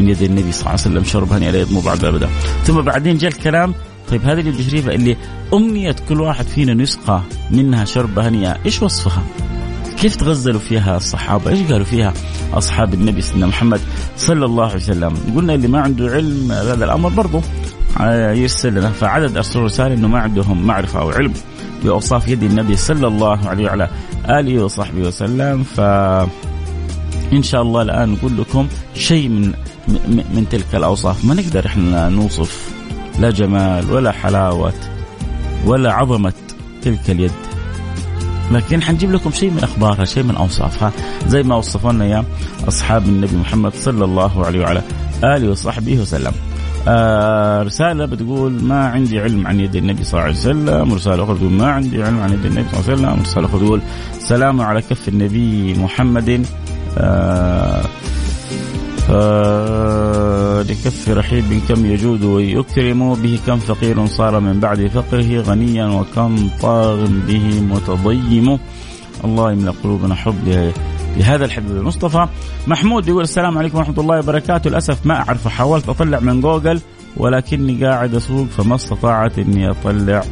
من 0.00 0.08
يد 0.08 0.22
النبي 0.22 0.52
صلى 0.52 0.60
الله 0.60 0.70
عليه 0.70 0.80
وسلم 0.80 1.04
شرب 1.04 1.32
هنيئا 1.32 1.52
لا 1.52 1.58
يضمو 1.58 1.80
بعد 1.80 2.04
أبدا 2.04 2.28
ثم 2.64 2.80
بعدين 2.80 3.18
جاء 3.18 3.30
الكلام 3.30 3.74
طيب 4.10 4.24
هذه 4.24 4.40
اليد 4.40 4.54
الشريفه 4.54 4.94
اللي 4.94 5.16
امنيه 5.54 5.96
كل 6.08 6.20
واحد 6.20 6.46
فينا 6.46 6.72
انه 6.72 6.82
يسقى 6.82 7.22
منها 7.50 7.84
شرب 7.84 8.18
هنيئا 8.18 8.56
إيش 8.66 8.82
وصفها؟ 8.82 9.22
كيف 10.00 10.16
تغزلوا 10.16 10.60
فيها 10.60 10.96
الصحابة؟ 10.96 11.50
إيش 11.50 11.72
قالوا 11.72 11.84
فيها 11.84 12.14
أصحاب 12.54 12.94
النبي 12.94 13.20
سيدنا 13.20 13.46
محمد 13.46 13.80
صلى 14.16 14.44
الله 14.44 14.64
عليه 14.64 14.74
وسلم؟ 14.74 15.14
قلنا 15.36 15.54
اللي 15.54 15.68
ما 15.68 15.80
عنده 15.80 16.10
علم 16.10 16.48
بهذا 16.48 16.84
الأمر 16.84 17.08
برضه 17.08 17.42
آه، 18.00 18.32
يرسل 18.32 18.74
لنا 18.74 18.90
فعدد 18.90 19.36
أرسلوا 19.36 19.64
رسالة 19.64 19.94
إنه 19.94 20.08
ما 20.08 20.18
عندهم 20.18 20.66
معرفة 20.66 21.00
أو 21.00 21.10
علم 21.10 21.32
بأوصاف 21.84 22.28
يد 22.28 22.42
النبي 22.42 22.76
صلى 22.76 23.06
الله 23.06 23.48
عليه 23.48 23.64
وعلى 23.64 23.88
آله 24.28 24.64
وصحبه 24.64 25.00
وسلم 25.00 25.62
ف 25.62 25.80
إن 27.32 27.42
شاء 27.42 27.62
الله 27.62 27.82
الآن 27.82 28.08
نقول 28.08 28.38
لكم 28.38 28.68
شيء 28.94 29.28
من 29.28 29.52
من 30.08 30.46
تلك 30.50 30.74
الأوصاف. 30.74 31.24
ما 31.24 31.34
نقدر 31.34 31.66
إحنا 31.66 32.08
نوصف 32.08 32.70
لا 33.18 33.30
جمال 33.30 33.92
ولا 33.92 34.12
حلاوة 34.12 34.72
ولا 35.66 35.92
عظمة 35.92 36.32
تلك 36.82 37.10
اليد. 37.10 37.32
لكن 38.50 38.82
حنجيب 38.82 39.12
لكم 39.12 39.30
شيء 39.30 39.50
من 39.50 39.58
أخبارها 39.62 40.04
شيء 40.04 40.22
من 40.22 40.36
أوصافها. 40.36 40.92
زي 41.26 41.42
ما 41.42 41.54
وصفوا 41.54 41.92
لنا 41.92 42.06
يا 42.06 42.24
أصحاب 42.68 43.08
النبي 43.08 43.36
محمد 43.36 43.74
صلى 43.74 44.04
الله 44.04 44.46
عليه 44.46 44.60
وعلى 44.60 44.82
آله 45.24 45.50
وصحبه 45.50 45.98
وسلم. 45.98 46.32
آه 46.88 47.62
رسالة 47.62 48.06
بتقول 48.06 48.62
ما 48.62 48.84
عندي 48.88 49.20
علم 49.20 49.46
عن 49.46 49.60
يد 49.60 49.76
النبي 49.76 50.04
صلى 50.04 50.12
الله 50.12 50.22
عليه 50.22 50.38
وسلم، 50.38 50.94
رسالة 50.94 51.24
أخرى 51.24 51.36
تقول 51.38 51.52
ما 51.52 51.70
عندي 51.70 52.02
علم 52.02 52.20
عن 52.20 52.32
يد 52.32 52.44
النبي 52.44 52.68
صلى 52.68 52.80
الله 52.80 53.08
عليه 53.08 53.12
وسلم، 53.12 53.22
رسالة 53.22 53.46
أخرى 53.46 53.60
تقول 53.60 53.80
سلام 54.18 54.60
على 54.60 54.82
كف 54.82 55.08
النبي 55.08 55.74
محمد. 55.74 56.46
لكف 60.70 61.08
رحيب 61.08 61.60
كم 61.68 61.86
يجود 61.86 62.24
ويكرم 62.24 63.14
به 63.14 63.38
كم 63.46 63.58
فقير 63.58 64.06
صار 64.06 64.40
من 64.40 64.60
بعد 64.60 64.86
فقره 64.86 65.40
غنيا 65.40 65.86
وكم 65.86 66.50
طاغ 66.62 67.06
به 67.06 67.60
متضيم. 67.60 68.58
الله 69.24 69.52
يملأ 69.52 69.72
قلوبنا 69.84 70.14
حب 70.14 70.72
لهذا 71.16 71.44
الحبيب 71.44 71.70
المصطفى. 71.70 72.26
محمود 72.66 73.08
يقول 73.08 73.22
السلام 73.22 73.58
عليكم 73.58 73.78
ورحمة 73.78 74.00
الله 74.00 74.18
وبركاته. 74.18 74.70
للأسف 74.70 75.06
ما 75.06 75.16
أعرف 75.16 75.48
حاولت 75.48 75.88
أطلع 75.88 76.20
من 76.20 76.40
جوجل 76.40 76.80
ولكني 77.16 77.84
قاعد 77.84 78.14
أسوق 78.14 78.46
فما 78.46 78.74
استطاعت 78.74 79.38
أني 79.38 79.70
أطلع. 79.70 80.18
آه، 80.18 80.22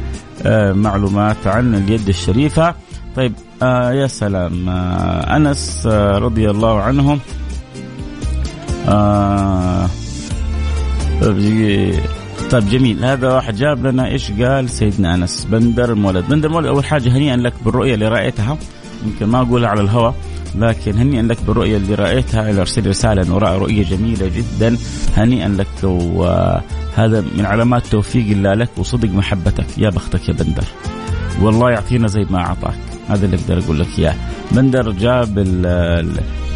معلومات 0.73 1.47
عن 1.47 1.75
اليد 1.75 2.07
الشريفة. 2.09 2.75
طيب 3.15 3.33
آه 3.63 3.91
يا 3.91 4.07
سلام. 4.07 4.69
آه 4.69 5.35
أنس 5.35 5.87
آه 5.91 6.17
رضي 6.17 6.49
الله 6.49 6.81
عنه. 6.81 7.19
آه 8.87 9.87
طيب 12.51 12.69
جميل. 12.69 13.05
هذا 13.05 13.33
واحد 13.33 13.55
جاب 13.55 13.85
لنا 13.87 14.07
إيش 14.07 14.31
قال 14.31 14.69
سيدنا 14.69 15.15
أنس؟ 15.15 15.47
بندر 15.51 15.91
المولد 15.91 16.25
بندر 16.29 16.47
المولد 16.47 16.65
أول 16.67 16.85
حاجة 16.85 17.09
هنيئا 17.09 17.35
لك 17.35 17.53
بالرؤية 17.65 17.93
اللي 17.93 18.07
رأيتها. 18.07 18.57
يمكن 19.05 19.25
ما 19.25 19.41
أقولها 19.41 19.69
على 19.69 19.81
الهواء. 19.81 20.15
لكن 20.55 20.97
هنيئا 20.97 21.21
لك 21.21 21.37
بالرؤية 21.47 21.77
اللي 21.77 21.95
رأيتها. 21.95 22.59
أرسل 22.59 22.87
رسالة 22.87 23.21
انه 23.21 23.37
راى 23.37 23.57
رؤية 23.57 23.83
جميلة 23.83 24.27
جدا. 24.27 24.77
هنيئا 25.17 25.47
لك 25.47 25.83
وهذا 25.83 27.21
من 27.37 27.45
علامات 27.45 27.87
توفيق 27.87 28.27
الله 28.31 28.53
لك 28.53 28.69
وصدق 28.77 29.09
محبتك. 29.09 29.77
يا 29.77 29.89
بختك 29.89 30.29
يا 30.29 30.33
بندر. 30.33 30.63
والله 31.41 31.71
يعطينا 31.71 32.07
زي 32.07 32.25
ما 32.29 32.37
أعطاك. 32.39 32.79
هذا 33.09 33.25
اللي 33.25 33.37
أقدر 33.37 33.59
أقول 33.65 33.79
لك 33.79 33.87
إياه. 33.99 34.15
بندر 34.51 34.91
جاب 34.91 35.35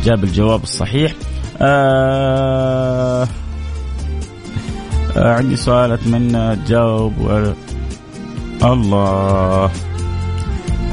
جاب 0.06 0.24
الجواب 0.24 0.64
الصحيح. 0.64 1.14
آه 1.62 3.28
آه 5.18 5.34
عندي 5.34 5.56
سؤال 5.56 5.92
أتمنى 5.92 6.56
تجاوب 6.56 7.14
و... 7.22 7.54
الله. 8.64 9.72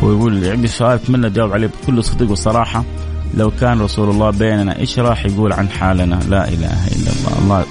هو 0.05 0.13
يقول 0.13 0.45
عندي 0.45 0.69
سؤال 0.69 0.93
أتمنى 0.93 1.31
تجاوب 1.31 1.53
عليه 1.53 1.71
بكل 1.83 2.05
صدق 2.05 2.31
وصراحة. 2.31 2.85
لو 3.35 3.51
كان 3.61 3.81
رسول 3.81 4.11
الله 4.11 4.31
بيننا 4.31 4.79
إيش 4.79 4.99
راح 4.99 5.27
يقول 5.27 5.53
عن 5.53 5.69
حالنا؟ 5.69 6.21
لا 6.29 6.49
إله 6.49 6.87
إلا 6.87 7.11
الله. 7.13 7.39
الله 7.43 7.65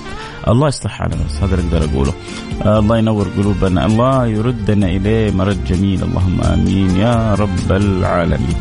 الله 0.47 0.67
يصلح 0.67 0.91
حالنا 0.91 1.23
بس 1.29 1.35
هذا 1.35 1.55
اللي 1.55 1.77
أقدر 1.77 1.89
أقوله. 1.93 2.13
آه 2.61 2.79
الله 2.79 2.97
ينور 2.97 3.27
قلوبنا. 3.37 3.85
الله 3.85 4.27
يردنا 4.27 4.87
إليه 4.87 5.31
مرد 5.31 5.65
جميل. 5.65 6.03
اللهم 6.03 6.41
آمين. 6.41 6.95
يا 6.97 7.35
رب 7.35 7.71
العالمين. 7.71 8.55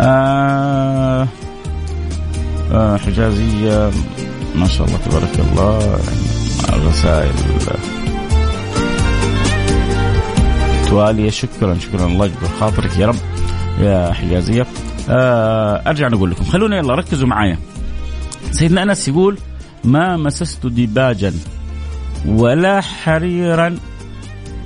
آه 0.00 1.28
آه 2.72 2.96
حجازية. 2.96 3.90
ما 4.54 4.68
شاء 4.68 4.86
الله 4.86 4.98
تبارك 4.98 5.40
الله. 5.40 5.98
يعني 6.68 8.01
توالية 10.92 11.30
شكرا 11.30 11.78
شكرا 11.78 12.06
الله 12.06 12.26
يجبر 12.26 12.48
خاطرك 12.60 12.98
يا 12.98 13.06
رب. 13.06 13.16
يا 13.80 14.12
حجازية. 14.12 14.66
آه 15.08 15.82
أرجع 15.86 16.08
نقول 16.08 16.30
لكم 16.30 16.44
خلونا 16.44 16.76
يلا 16.76 16.94
ركزوا 16.94 17.28
معايا. 17.28 17.58
سيدنا 18.50 18.82
أنس 18.82 19.08
يقول 19.08 19.38
ما 19.84 20.16
مسست 20.16 20.66
ديباجا 20.66 21.32
ولا 22.26 22.80
حريرا 22.80 23.76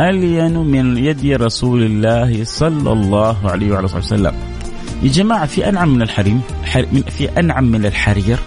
ألين 0.00 0.58
من 0.58 0.96
يد 0.96 1.26
رسول 1.26 1.82
الله 1.82 2.44
صلى 2.44 2.92
الله 2.92 3.50
عليه 3.50 3.72
وعلى 3.72 3.88
صحبه 3.88 4.04
وسلم. 4.04 4.34
يا 5.02 5.08
جماعة 5.08 5.46
في 5.46 5.68
أنعم 5.68 5.88
من 5.88 6.02
الحريم؟ 6.02 6.42
في 7.08 7.38
أنعم 7.38 7.64
من 7.64 7.86
الحرير؟ 7.86 8.38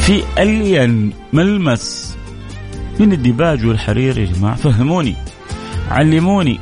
في 0.00 0.22
ألين 0.38 1.12
ملمس 1.32 2.01
من 3.00 3.12
الديباج 3.12 3.66
والحرير 3.66 4.18
يا 4.18 4.24
جماعة. 4.24 4.54
فهموني. 4.54 5.16
علموني. 5.90 6.60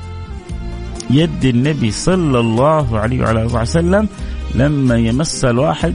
يد 1.10 1.44
النبي 1.44 1.90
صلى 1.90 2.40
الله 2.40 2.98
عليه 2.98 3.20
وعلى 3.20 3.42
آله 3.42 3.62
وسلم 3.62 4.08
لما 4.54 4.96
يمس 4.96 5.44
الواحد 5.44 5.94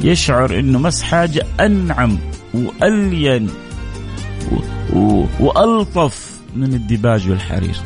يشعر 0.00 0.58
إنه 0.58 0.78
مس 0.78 1.02
حاجة 1.02 1.46
أنعم 1.60 2.18
وألين 2.54 3.50
وألطف 5.40 6.30
من 6.56 6.74
الديباج 6.74 7.30
والحرير. 7.30 7.76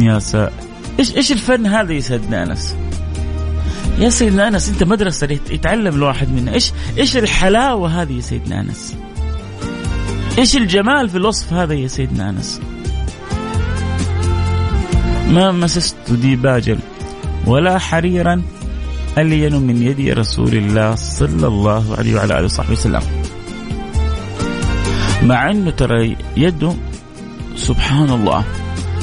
يا 0.00 0.18
سا 0.18 0.50
إيش 0.98 1.16
إيش 1.16 1.32
الفن 1.32 1.66
هذا 1.66 1.92
يا 1.92 2.00
سيدنا 2.00 2.42
أنس؟ 2.42 2.76
يا 3.98 4.08
سيدنا 4.08 4.48
أنس 4.48 4.68
أنت 4.68 4.82
مدرسة 4.82 5.38
يتعلم 5.50 5.94
الواحد 5.94 6.32
منها 6.32 6.54
إيش 6.54 6.72
إيش 6.98 7.16
الحلاوة 7.16 8.02
هذه 8.02 8.12
يا 8.12 8.20
سيدنا 8.20 8.60
أنس؟ 8.60 8.96
إيش 10.38 10.56
الجمال 10.56 11.08
في 11.08 11.16
الوصف 11.16 11.52
هذا 11.52 11.74
يا 11.74 11.86
سيدنا 11.86 12.30
أنس؟ 12.30 12.60
ما 15.28 15.52
مسست 15.52 16.10
ديباجا 16.10 16.78
ولا 17.46 17.78
حريرا 17.78 18.42
ألين 19.18 19.54
من 19.56 19.82
يد 19.82 20.18
رسول 20.18 20.54
الله 20.54 20.94
صلى 20.94 21.46
الله 21.46 21.96
عليه 21.98 22.14
وعلى 22.14 22.38
آله 22.38 22.44
وصحبه 22.44 22.72
وسلم. 22.72 23.02
مع 25.22 25.50
أنه 25.50 25.70
ترى 25.70 26.16
يده 26.36 26.74
سبحان 27.56 28.10
الله 28.10 28.44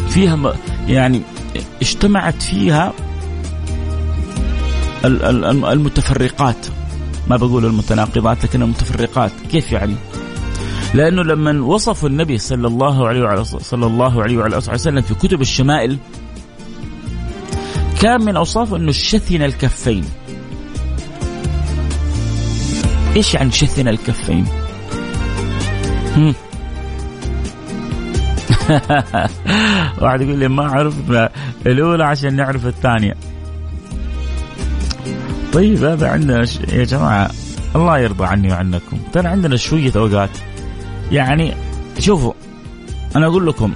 فيها 0.09 0.53
يعني 0.87 1.21
اجتمعت 1.81 2.41
فيها 2.41 2.93
المتفرقات. 5.05 6.67
ما 7.27 7.37
بقول 7.37 7.65
المتناقضات 7.65 8.43
لكن 8.43 8.61
المتفرقات. 8.61 9.31
كيف 9.51 9.71
يعني؟ 9.71 9.95
لأنه 10.95 11.23
لما 11.23 11.65
وصفوا 11.65 12.09
النبي 12.09 12.37
صلى 12.37 12.67
الله 12.67 13.07
عليه 13.07 13.21
وعلى 13.21 13.43
صلى 13.43 13.85
الله 13.85 14.23
عليه 14.23 14.37
وعلى 14.37 14.57
آله 14.57 14.73
وسلم 14.73 15.01
في 15.01 15.13
كتب 15.13 15.41
الشمائل 15.41 15.97
كان 18.01 18.21
من 18.21 18.35
اوصافه 18.35 18.77
أنه 18.77 18.91
شثن 18.91 19.41
الكفين. 19.41 20.05
إيش 23.15 23.33
يعني 23.33 23.51
شثن 23.51 23.87
الكفين؟ 23.87 24.45
واحد 30.01 30.21
يقول 30.21 30.39
لي 30.39 30.47
ما 30.47 30.63
أعرف 30.63 30.95
الأولى 31.65 32.03
عشان 32.03 32.35
نعرف 32.35 32.65
الثانية. 32.65 33.15
طيب 35.53 35.83
هذا 35.83 36.09
عندنا 36.09 36.45
ش... 36.45 36.59
يا 36.59 36.83
جماعة 36.83 37.31
الله 37.75 37.99
يرضى 37.99 38.25
عني 38.25 38.51
وعنكم. 38.51 38.97
ترى 39.13 39.27
عندنا 39.27 39.57
شوية 39.57 39.91
أوقات. 39.95 40.54
يعني 41.11 41.53
شوفوا 41.99 42.33
أنا 43.15 43.25
أقول 43.27 43.47
لكم 43.47 43.73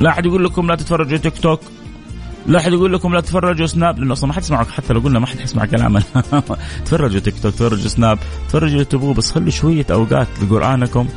لا 0.00 0.10
أحد 0.10 0.26
يقول 0.26 0.44
لكم 0.44 0.66
لا 0.66 0.74
تتفرجوا 0.74 1.18
تيك 1.18 1.38
توك 1.38 1.60
لا 2.46 2.58
أحد 2.58 2.72
يقول 2.72 2.92
لكم 2.92 3.14
لا 3.14 3.20
تتفرجوا 3.20 3.66
سناب 3.66 3.98
لأنه 3.98 4.12
أصلا 4.12 4.28
ما 4.28 4.32
حد 4.32 4.42
يسمعك 4.42 4.70
حتى 4.70 4.92
لو 4.92 5.00
قلنا 5.00 5.18
ما 5.18 5.26
حد 5.26 5.40
يسمع 5.40 5.64
كلامنا. 5.64 6.02
تفرجوا 6.86 7.20
تيك 7.20 7.34
توك 7.42 7.54
تفرجوا 7.54 7.88
سناب 7.88 8.18
تفرجوا 8.48 8.72
اللي 8.72 8.84
تبغوه 8.84 9.14
بس 9.14 9.30
خلوا 9.30 9.50
شوية 9.50 9.86
أوقات 9.90 10.28
لقرآنكم 10.42 11.08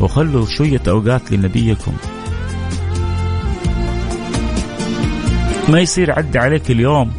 وخلوا 0.00 0.46
شوية 0.46 0.82
أوقات 0.88 1.32
لنبيكم. 1.32 1.92
ما 5.68 5.80
يصير 5.80 6.12
عدي 6.12 6.38
عليك 6.38 6.70
اليوم 6.70 7.12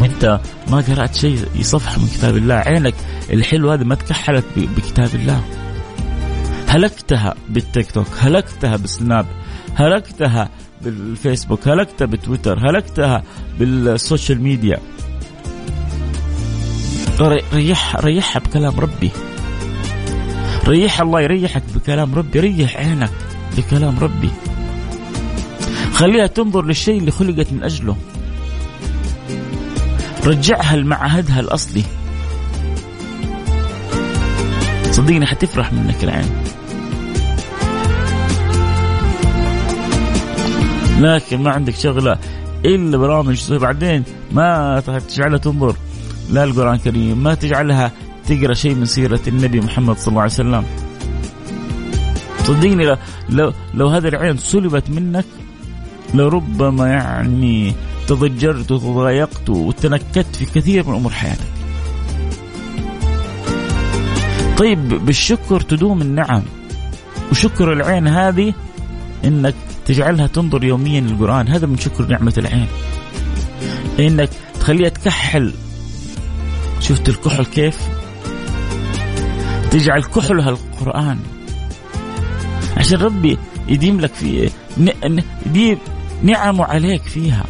وانت 0.00 0.40
ما 0.70 0.76
قرأت 0.80 1.14
شيء 1.14 1.38
صفحه 1.60 1.98
من 2.00 2.06
كتاب 2.06 2.36
الله. 2.36 2.54
عينك 2.54 2.94
الحلو 3.30 3.70
هذه 3.70 3.84
ما 3.84 3.94
تكحلت 3.94 4.44
بكتاب 4.56 5.14
الله. 5.14 5.61
هلكتها 6.72 7.34
بالتيك 7.48 7.90
توك 7.90 8.06
هلكتها 8.18 8.76
بالسناب 8.76 9.26
هلكتها 9.74 10.48
بالفيسبوك 10.82 11.68
هلكتها 11.68 12.06
بتويتر 12.06 12.70
هلكتها 12.70 13.22
بال 13.58 13.79
social 13.79 14.42
media. 14.42 14.78
ريح 17.52 17.96
ريحها 17.96 18.40
بكلام 18.40 18.80
ربي. 18.80 19.10
ريح 20.68 21.00
الله 21.00 21.20
يريحك 21.20 21.62
بكلام 21.74 22.14
ربي 22.14 22.40
ريح 22.40 22.76
عينك 22.76 23.12
بكلام 23.56 23.98
ربي. 23.98 24.30
خليها 25.92 26.26
تنظر 26.26 26.64
للشيء 26.64 26.98
اللي 26.98 27.10
خلقت 27.10 27.52
من 27.52 27.64
أجله. 27.64 27.96
رجعها 30.24 30.76
لمعهدها 30.76 31.40
الأصلي. 31.40 31.84
صدقني 34.90 35.26
حتفرح 35.26 35.72
منك 35.72 36.04
العين. 36.04 36.41
لكن 41.02 41.42
ما 41.42 41.50
عندك 41.50 41.74
شغلة 41.74 42.18
إلا 42.64 42.98
برامج 42.98 43.52
بعدين 43.52 44.04
ما 44.32 44.80
تجعلها 45.08 45.38
تنظر 45.38 45.76
لا 46.30 46.44
القرآن 46.44 46.74
الكريم 46.74 47.22
ما 47.22 47.34
تجعلها 47.34 47.92
تقرأ 48.28 48.54
شيء 48.54 48.74
من 48.74 48.84
سيرة 48.84 49.20
النبي 49.26 49.60
محمد 49.60 49.96
صلى 49.96 50.08
الله 50.08 50.20
عليه 50.20 50.32
وسلم. 50.32 50.64
صدقني 52.44 52.96
لو, 53.28 53.52
لو 53.74 53.88
هذه 53.88 54.08
العين 54.08 54.36
سلبت 54.36 54.90
منك 54.90 55.24
لربما 56.14 56.88
يعني 56.88 57.74
تضجرت 58.06 58.70
وتضايقت 58.72 59.50
وتنكدت 59.50 60.36
في 60.36 60.44
كثير 60.44 60.88
من 60.88 60.94
أمور 60.94 61.12
حياتك. 61.12 61.52
طيب 64.58 64.88
بالشكر 64.88 65.60
تدوم 65.60 66.02
النعم. 66.02 66.42
وشكر 67.30 67.72
العين 67.72 68.08
هذه 68.08 68.54
إنك 69.24 69.54
تجعلها 69.86 70.26
تنظر 70.26 70.64
يوميا 70.64 71.00
للقرآن. 71.00 71.48
هذا 71.48 71.66
من 71.66 71.78
شكر 71.78 72.06
نعمة 72.06 72.34
العين. 72.38 72.66
إنك 74.00 74.30
تخليها 74.60 74.88
تكحل. 74.88 75.54
شفت 76.80 77.08
الكحل 77.08 77.44
كيف؟ 77.44 77.78
تجعل 79.70 80.02
كحلها 80.02 80.50
القرآن. 80.50 81.18
عشان 82.76 82.98
ربي 82.98 83.38
يديم 83.68 84.00
لك 84.00 84.14
في 84.14 84.50
يديم 85.46 85.78
نعمة 86.22 86.64
عليك 86.64 87.02
فيها. 87.02 87.44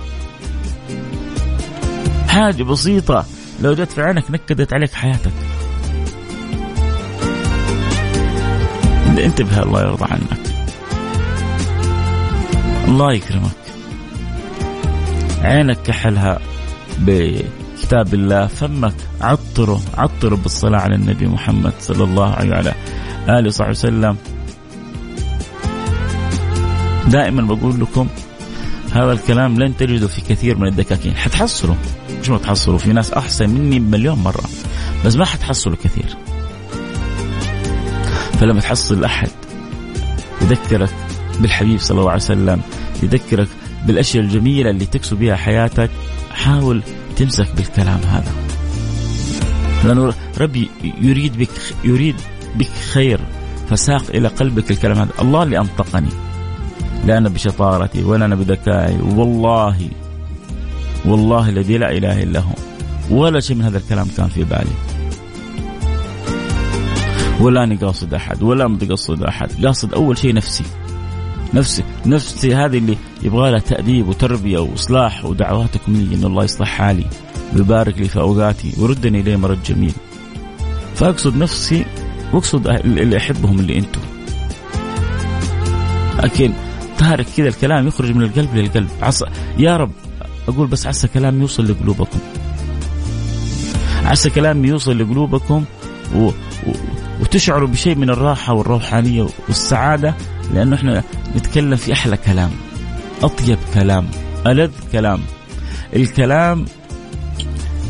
حاجة 2.29 2.63
بسيطة. 2.63 3.27
لو 3.63 3.75
جت 3.75 3.93
في 3.93 4.03
عينك 4.03 4.31
نكدت 4.31 4.73
عليك 4.73 4.93
حياتك. 4.93 5.33
انتبه 9.07 9.63
الله 9.63 9.81
يرضى 9.81 10.05
عنك. 10.05 10.52
الله 12.89 13.13
يكرمك. 13.13 13.51
عينك 15.43 15.83
كحلها 15.83 16.39
بكتاب 16.99 18.15
الله 18.15 18.47
فمك 18.47 18.95
عطره 19.21 19.81
عطره 19.99 20.37
بالصلاة 20.37 20.81
على 20.81 20.95
النبي 20.95 21.27
محمد 21.27 21.73
صلى 21.81 22.05
الله 22.05 22.31
عليه 22.31 22.51
وعلى 22.51 22.75
آله 23.29 23.47
وصحبه 23.49 23.71
وسلم. 23.71 24.17
دائما 27.09 27.43
بقول 27.55 27.81
لكم 27.81 28.09
هذا 28.93 29.13
الكلام 29.13 29.59
لن 29.59 29.77
تجده 29.77 30.09
في 30.09 30.21
كثير 30.21 30.59
من 30.59 30.69
الدكاكين. 30.69 31.17
حتحصلوا. 31.17 31.75
مش 32.21 32.29
ما 32.29 32.39
تحصلوا 32.39 32.79
في 32.79 32.93
ناس 32.93 33.13
أحسن 33.13 33.51
مني 33.51 33.79
بمليون 33.79 34.19
مرة. 34.19 34.45
بس 35.05 35.17
ما 35.17 35.25
حتحصلوا 35.25 35.77
كثير. 35.85 36.17
فلما 38.41 38.61
تحصل 38.61 39.05
أحد 39.05 39.31
يذكرك 40.43 40.95
بالحبيب 41.43 41.81
صلى 41.81 42.01
الله 42.01 42.11
عليه 42.11 42.23
وسلم 42.23 42.61
يذكرك 43.03 43.49
بالأشياء 43.87 44.25
الجميلة 44.25 44.71
اللي 44.71 44.87
تكسب 44.87 45.17
بها 45.17 45.37
حياتك. 45.37 45.91
حاول 46.31 46.83
تمسك 47.17 47.49
بالكلام 47.57 48.01
هذا. 48.01 48.33
لأنه 49.85 50.15
ربي 50.39 50.71
يريد 51.01 51.39
بك 51.39 51.51
يريد 51.85 52.17
بك 52.57 52.71
خير 52.93 53.21
فساق 53.71 54.05
إلى 54.15 54.29
قلبك 54.29 54.71
الكلام 54.71 54.99
هذا. 54.99 55.11
الله 55.21 55.43
اللي 55.43 55.59
أنطقني. 55.59 56.09
لا 57.07 57.19
أنا 57.19 57.29
بشطارتي 57.29 58.03
ولا 58.03 58.25
أنا 58.25 58.35
بذكائي. 58.35 58.99
والله 59.01 59.89
والله 61.05 61.49
الذي 61.49 61.79
لا 61.79 61.93
إله 61.93 62.23
إلا 62.23 62.41
هو. 62.41 62.55
ولا 63.11 63.41
شيء 63.41 63.57
من 63.57 63.65
هذا 63.65 63.79
الكلام 63.79 64.09
كان 64.17 64.29
في 64.29 64.45
بالي. 64.45 64.77
ولا 67.41 67.65
اني 67.65 67.77
قاصد 67.77 68.15
أحد 68.15 68.43
ولا 68.43 68.69
متقصد 68.69 69.23
أحد. 69.23 69.67
قاصد 69.67 69.95
أول 69.95 70.19
شيء 70.19 70.35
نفسي. 70.35 70.65
نفسي 71.55 71.85
نفسي 72.07 72.55
هذه 72.55 72.79
اللي 72.79 72.97
يبغى 73.23 73.51
لها 73.51 73.59
تأديب 73.59 74.09
وتربية 74.09 74.59
وإصلاح 74.59 75.25
ودعواتكم 75.25 75.93
لي 75.93 76.15
إن 76.15 76.25
الله 76.25 76.45
يصلح 76.45 76.69
حالي 76.69 77.05
ويبارك 77.55 77.99
لي 77.99 78.09
في 78.09 78.21
أوقاتي 78.21 78.73
ويردني 78.79 79.21
إليه 79.21 79.37
مرد 79.37 79.63
جميل. 79.63 79.93
فأقصد 80.95 81.37
نفسي 81.37 81.85
وأقصد 82.33 82.69
اللي 82.69 83.17
أحبهم 83.17 83.59
اللي 83.59 83.79
أنتم. 83.79 84.01
لكن 86.25 86.53
تارك 86.99 87.27
كذا 87.37 87.49
الكلام 87.49 87.87
يخرج 87.87 88.11
من 88.11 88.23
القلب 88.23 88.55
للقلب. 88.55 88.89
عصى 89.03 89.25
يا 89.59 89.77
رب 89.77 89.93
أقول 90.49 90.67
بس 90.67 90.87
عسى 90.87 91.09
كلامي 91.09 91.41
يوصل 91.41 91.71
لقلوبكم. 91.71 92.19
عسى 94.05 94.31
كلامي 94.31 94.69
يوصل 94.69 94.99
لقلوبكم 94.99 95.65
و... 96.15 96.27
و... 96.27 96.31
وتشعروا 97.21 97.69
بشيء 97.69 97.95
من 97.95 98.11
الراحة 98.11 98.55
والروحانية 98.55 99.27
والسعادة 99.49 100.15
لأنه 100.53 100.77
إحنا 100.77 101.03
نتكلم 101.37 101.77
في 101.77 101.93
أحلى 101.93 102.17
كلام 102.17 102.51
أطيب 103.23 103.59
كلام 103.75 104.07
ألذ 104.47 104.71
كلام. 104.93 105.21
الكلام 105.97 106.65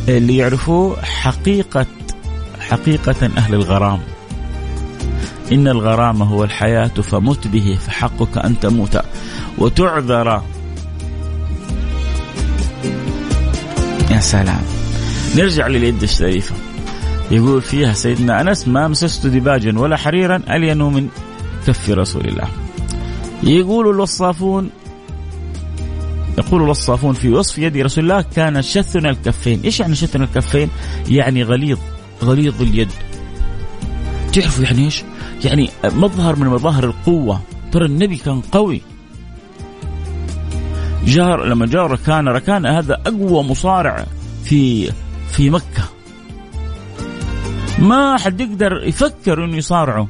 اللي 0.09 0.37
يعرفوه 0.37 1.03
حقيقة 1.03 1.87
حقيقة 2.61 3.31
أهل 3.37 3.55
الغرام. 3.55 4.01
إن 5.53 5.69
الغرام 5.69 6.23
هو 6.23 6.45
الحياة 6.45 6.87
فمت 6.87 7.47
به 7.49 7.79
فحقك 7.87 8.39
أن 8.39 8.61
تموت. 8.61 8.99
وتعذر. 9.59 10.43
يا 14.11 14.21
سلام. 14.21 14.63
نرجع 15.37 15.67
لليد 15.67 16.03
الشريفة. 16.03 16.55
يقول 17.31 17.63
فيها 17.63 17.93
سيدنا 17.93 18.41
أنس 18.41 18.69
ما 18.69 18.89
مسست 18.89 19.27
دباجا 19.27 19.79
ولا 19.79 19.97
حريرا 19.97 20.43
ألين 20.51 20.83
من 20.83 21.09
كف 21.67 21.91
رسول 21.91 22.29
الله. 22.29 22.49
يقول 23.43 23.89
الوصافون 23.89 24.71
يقول 26.39 26.63
الوصافون 26.63 27.15
في 27.15 27.29
وصف 27.29 27.59
يد 27.59 27.77
رسول 27.77 28.05
الله 28.05 28.25
كان 28.37 28.63
شثن 28.63 29.07
الكفين. 29.07 29.61
إيش 29.65 29.81
يعني 29.81 29.95
شثن 29.95 30.23
الكفين؟ 30.23 30.69
يعني 31.09 31.43
غليظ 31.43 31.79
غليظ 32.23 32.63
اليد. 32.63 32.89
تعرفوا 34.33 34.65
يعني 34.65 34.85
إيش؟ 34.85 35.03
يعني 35.45 35.71
مظهر 35.85 36.37
من 36.37 36.47
مظاهر 36.47 36.85
القوة. 36.85 37.41
ترى 37.73 37.87
النبي 37.87 38.17
كان 38.17 38.41
قوي. 38.41 38.83
جار 41.05 41.45
لما 41.45 41.67
جاء 41.67 41.87
ركان 41.87 42.29
ركان 42.29 42.67
هذا 42.67 42.95
أقوى 43.07 43.43
مصارع 43.43 44.07
في 44.45 44.93
في 45.31 45.51
مكة. 45.51 45.85
ما 47.79 48.19
حد 48.19 48.41
يقدر 48.41 48.83
يفكر 48.85 49.45
إنه 49.45 49.57
يصارعه. 49.57 50.09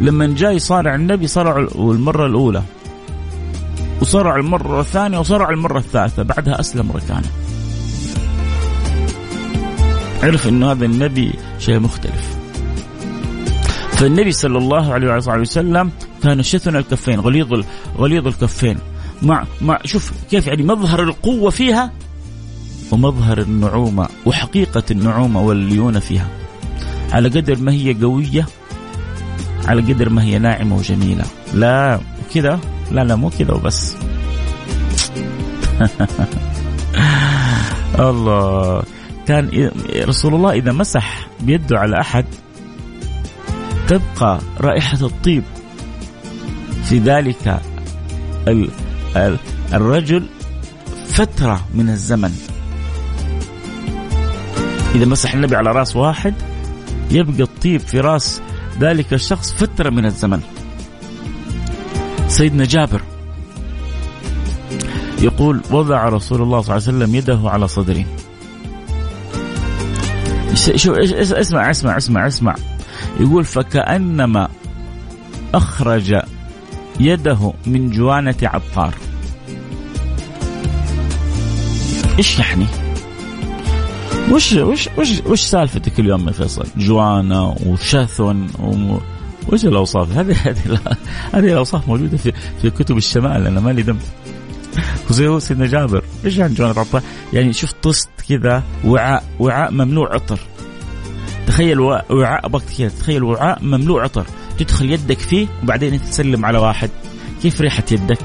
لما 0.00 0.26
جاء 0.26 0.52
يصارع 0.52 0.94
النبي 0.94 1.26
صارع 1.26 1.68
المرة 1.74 2.26
الأولى 2.26 2.62
وصرع 4.00 4.36
المرة 4.36 4.80
الثانية 4.80 5.18
وصرع 5.18 5.50
المرة 5.50 5.78
الثالثة 5.78 6.22
بعدها 6.22 6.60
أسلم 6.60 6.92
ركانه. 6.92 7.30
عرف 10.22 10.48
أنه 10.48 10.72
هذا 10.72 10.84
النبي 10.84 11.32
شيء 11.58 11.78
مختلف. 11.78 12.38
فالنبي 13.92 14.32
صلى 14.32 14.58
الله 14.58 14.92
عليه 14.92 15.12
وآله 15.12 15.40
وسلم 15.40 15.90
كان 16.22 16.42
شثن 16.42 16.76
الكفين 16.76 17.20
غليظ 17.20 17.64
غليظ 17.98 18.26
الكفين. 18.26 18.78
مع 19.22 19.44
مع 19.60 19.78
شوف 19.84 20.12
كيف 20.30 20.46
يعني 20.46 20.62
مظهر 20.62 21.02
القوة 21.02 21.50
فيها 21.50 21.92
ومظهر 22.90 23.38
النعومة 23.38 24.08
وحقيقة 24.26 24.82
النعومة 24.90 25.42
والليونة 25.42 26.00
فيها. 26.00 26.28
على 27.12 27.28
قدر 27.28 27.58
ما 27.58 27.72
هي 27.72 27.94
قوية 27.94 28.46
على 29.70 29.92
قدر 29.92 30.08
ما 30.08 30.22
هي 30.22 30.38
ناعمة 30.38 30.76
وجميلة. 30.76 31.24
لا 31.54 32.00
كذا 32.34 32.60
لا 32.90 33.04
لا 33.04 33.16
مو 33.16 33.30
كذا 33.30 33.52
وبس. 33.52 33.96
الله. 37.98 38.82
كان 39.26 39.70
رسول 39.94 40.34
الله 40.34 40.52
إذا 40.52 40.72
مسح 40.72 41.26
بيده 41.40 41.78
على 41.78 42.00
أحد 42.00 42.24
تبقى 43.88 44.40
رائحة 44.60 45.06
الطيب. 45.06 45.42
في 46.84 46.98
ذلك 46.98 47.60
الرجل 49.74 50.26
فترة 51.06 51.60
من 51.74 51.90
الزمن. 51.90 52.32
إذا 54.94 55.04
مسح 55.04 55.34
النبي 55.34 55.56
على 55.56 55.70
رأس 55.70 55.96
واحد 55.96 56.34
يبقى 57.10 57.42
الطيب 57.42 57.80
في 57.80 58.00
رأس 58.00 58.42
ذلك 58.78 59.12
الشخص 59.12 59.52
فترة 59.52 59.90
من 59.90 60.06
الزمن. 60.06 60.40
سيدنا 62.28 62.64
جابر 62.64 63.02
يقول 65.18 65.60
وضع 65.70 66.08
رسول 66.08 66.42
الله 66.42 66.60
صلى 66.60 66.76
الله 66.76 66.86
عليه 66.86 66.98
وسلم 66.98 67.14
يده 67.14 67.40
على 67.44 67.68
صدري. 67.68 68.06
شو 70.54 70.92
اسمع 70.94 71.70
اسمع 71.70 71.96
اسمع 71.96 72.26
اسمع. 72.26 72.54
يقول 73.20 73.44
فكأنما 73.44 74.48
أخرج 75.54 76.16
يده 77.00 77.52
من 77.66 77.90
جوانة 77.90 78.34
عطار. 78.42 78.94
إيش 82.18 82.38
يعني؟ 82.38 82.66
وش 84.30 84.52
وش 84.52 84.88
وش 84.98 85.20
وش 85.26 85.40
سالفتك 85.40 86.00
اليوم 86.00 86.28
يا 86.28 86.32
فيصل؟ 86.32 86.66
جوانه 86.76 87.56
وشثن 87.66 88.46
وش 89.48 89.64
الأوصاف؟ 89.64 90.10
هذه 90.12 90.36
هذه 90.46 90.78
هذه 91.34 91.52
الأوصاف 91.52 91.88
موجودة 91.88 92.16
في 92.16 92.32
في 92.62 92.70
كتب 92.70 92.96
الشمال 92.96 93.46
أنا 93.46 93.60
مالي 93.60 93.82
دم. 93.82 93.98
وزي 95.10 95.40
سيدنا 95.40 95.66
جابر 95.66 96.04
إيش 96.24 96.36
يعني 96.36 96.54
جوانه 96.54 96.80
عطار؟ 96.80 97.02
يعني 97.32 97.52
شوف 97.52 97.72
طست 97.72 98.08
كذا 98.28 98.62
وعاء 98.84 99.24
وعاء 99.38 99.72
مملوء 99.72 100.12
عطر. 100.14 100.38
تخيل 101.46 101.80
وعاء 101.80 102.46
ابغاك 102.46 102.92
تخيل 103.00 103.22
وعاء 103.22 103.62
مملوء 103.62 104.00
عطر 104.00 104.26
تدخل 104.58 104.90
يدك 104.90 105.18
فيه 105.18 105.46
وبعدين 105.62 106.02
تسلم 106.02 106.44
على 106.44 106.58
واحد 106.58 106.90
كيف 107.42 107.60
ريحة 107.60 107.84
يدك 107.90 108.18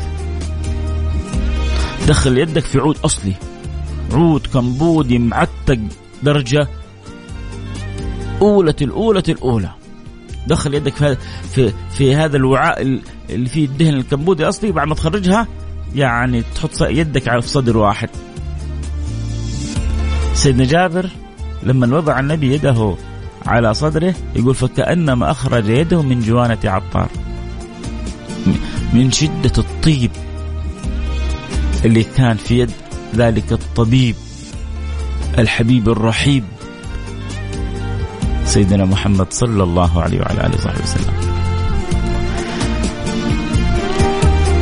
دخل 2.08 2.38
يدك 2.38 2.64
في 2.64 2.80
عود 2.80 2.98
أصلي 3.06 3.34
عود 4.14 4.48
كمبودي 4.48 5.20
معتق 5.20 5.80
درجة 6.24 6.68
أولى 8.42 8.76
الأولى 8.82 9.24
الأولى. 9.30 9.70
دخل 10.48 10.74
يدك 10.74 10.94
في 10.94 11.18
في, 11.54 11.74
في 11.92 12.16
هذا 12.16 12.38
الوعاء 12.38 13.02
اللي 13.30 13.50
فيه 13.50 13.66
الدهن 13.66 13.94
الكمبودي 13.94 14.44
الأصلي 14.44 14.72
بعد 14.72 14.88
ما 14.88 14.96
تخرجها 14.96 15.48
يعني 15.96 16.44
تحط 16.56 16.82
يدك 16.82 17.28
على 17.28 17.42
صدر 17.42 17.78
واحد. 17.78 18.10
سيدنا 20.34 20.66
جابر 20.66 21.10
لما 21.64 21.98
وضع 21.98 22.20
النبي 22.20 22.54
يده 22.54 22.96
على 23.46 23.74
صدره 23.74 24.16
يقول 24.36 24.56
فكأنما 24.56 25.32
أخرج 25.32 25.70
يده 25.70 26.02
من 26.02 26.20
جوانة 26.20 26.58
عطار. 26.64 27.10
من 28.94 29.12
شدة 29.12 29.52
الطيب 29.58 30.12
اللي 31.86 32.04
كان 32.04 32.38
في 32.38 32.60
يد 32.60 32.72
ذلك 33.16 33.52
الطبيب 33.52 34.16
الحبيب 35.38 35.90
الرحيب 35.90 36.44
سيدنا 38.46 38.86
محمد 38.86 39.34
صلى 39.34 39.64
الله 39.64 40.02
عليه 40.02 40.20
وعلى 40.20 40.46
آله 40.46 40.56
وصحبه 40.56 40.84
وسلم. 40.84 41.14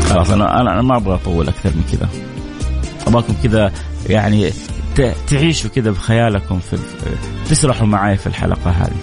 خلاص 0.09 0.29
أنا 0.29 0.61
أنا 0.61 0.81
ما 0.81 0.97
أبغى 0.97 1.15
أطول 1.15 1.47
أكثر 1.47 1.69
من 1.69 1.83
كذا. 1.91 2.09
أبغاكم 3.07 3.33
كذا 3.43 3.71
يعني 4.09 4.51
تعيشوا 5.27 5.69
كذا 5.69 5.91
بخيالكم 5.91 6.59
في 6.59 6.77
تسرحوا 7.49 7.87
معي 7.87 8.17
في 8.17 8.27
الحلقة 8.27 8.71
هذه. 8.71 8.97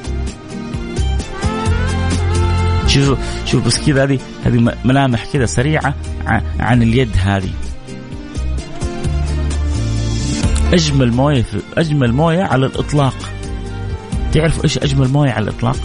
شوفوا 2.87 3.17
شوف 3.47 3.67
بس 3.67 3.87
كذا 3.87 4.05
هذه 4.05 4.19
هذه 4.45 4.75
ملامح 4.85 5.25
كذا 5.33 5.47
سريعة 5.47 5.95
عن 6.61 6.83
اليد 6.83 7.17
هذه. 7.17 7.51
أجمل 10.72 11.12
موية 11.12 11.46
أجمل 11.78 12.12
موية 12.12 12.42
على 12.42 12.66
الإطلاق. 12.66 13.14
تعرفوا 14.33 14.64
إيش 14.64 14.78
أجمل 14.78 15.09
موية 15.09 15.30
على 15.30 15.42
الإطلاق؟ 15.50 15.76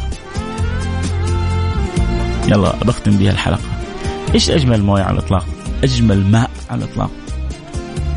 يلا 2.48 2.76
بختم 2.76 3.18
بها 3.18 3.32
الحلقة. 3.32 3.62
إيش 4.34 4.50
أجمل 4.50 4.84
موية 4.84 5.04
على 5.04 5.20
الإطلاق؟ 5.20 5.46
أجمل 5.84 6.32
ماء 6.32 6.52
على 6.70 6.86
الإطلاق. 6.86 7.12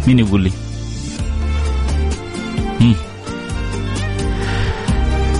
مين 0.06 0.18
يقول 0.18 0.40
لي؟ 0.40 0.50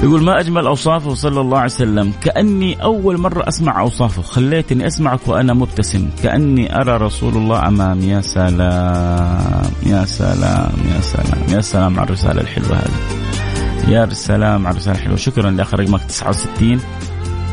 يقول 0.02 0.22
ما 0.22 0.40
أجمل 0.40 0.66
أوصافه 0.66 1.14
صلى 1.14 1.40
الله 1.40 1.58
عليه 1.58 1.72
وسلم؟ 1.72 2.12
كأني 2.20 2.82
أول 2.82 3.18
مرة 3.18 3.48
أسمع 3.48 3.80
أوصافه. 3.80 4.22
خليتني 4.22 4.86
أسمعك 4.86 5.28
وأنا 5.28 5.54
مبتسم. 5.54 6.10
كأني 6.22 6.80
أرى 6.80 6.96
رسول 6.96 7.36
الله 7.36 7.68
أمامي 7.68 8.06
يا 8.06 8.20
سلام. 8.20 9.70
يا 9.86 10.04
سلام. 10.04 10.72
يا 10.94 11.00
سلام. 11.00 11.42
يا 11.48 11.60
سلام 11.60 12.00
على 12.00 12.06
الرسالة 12.06 12.40
الحلوة 12.40 12.76
هذه. 12.76 13.92
يا 13.92 14.08
سلام 14.12 14.66
على 14.66 14.74
الرسالة 14.74 14.96
الحلوة. 14.96 15.16
شكرا 15.16 15.50
لأخ 15.50 15.74
رقمك 15.74 16.02
69 16.02 16.80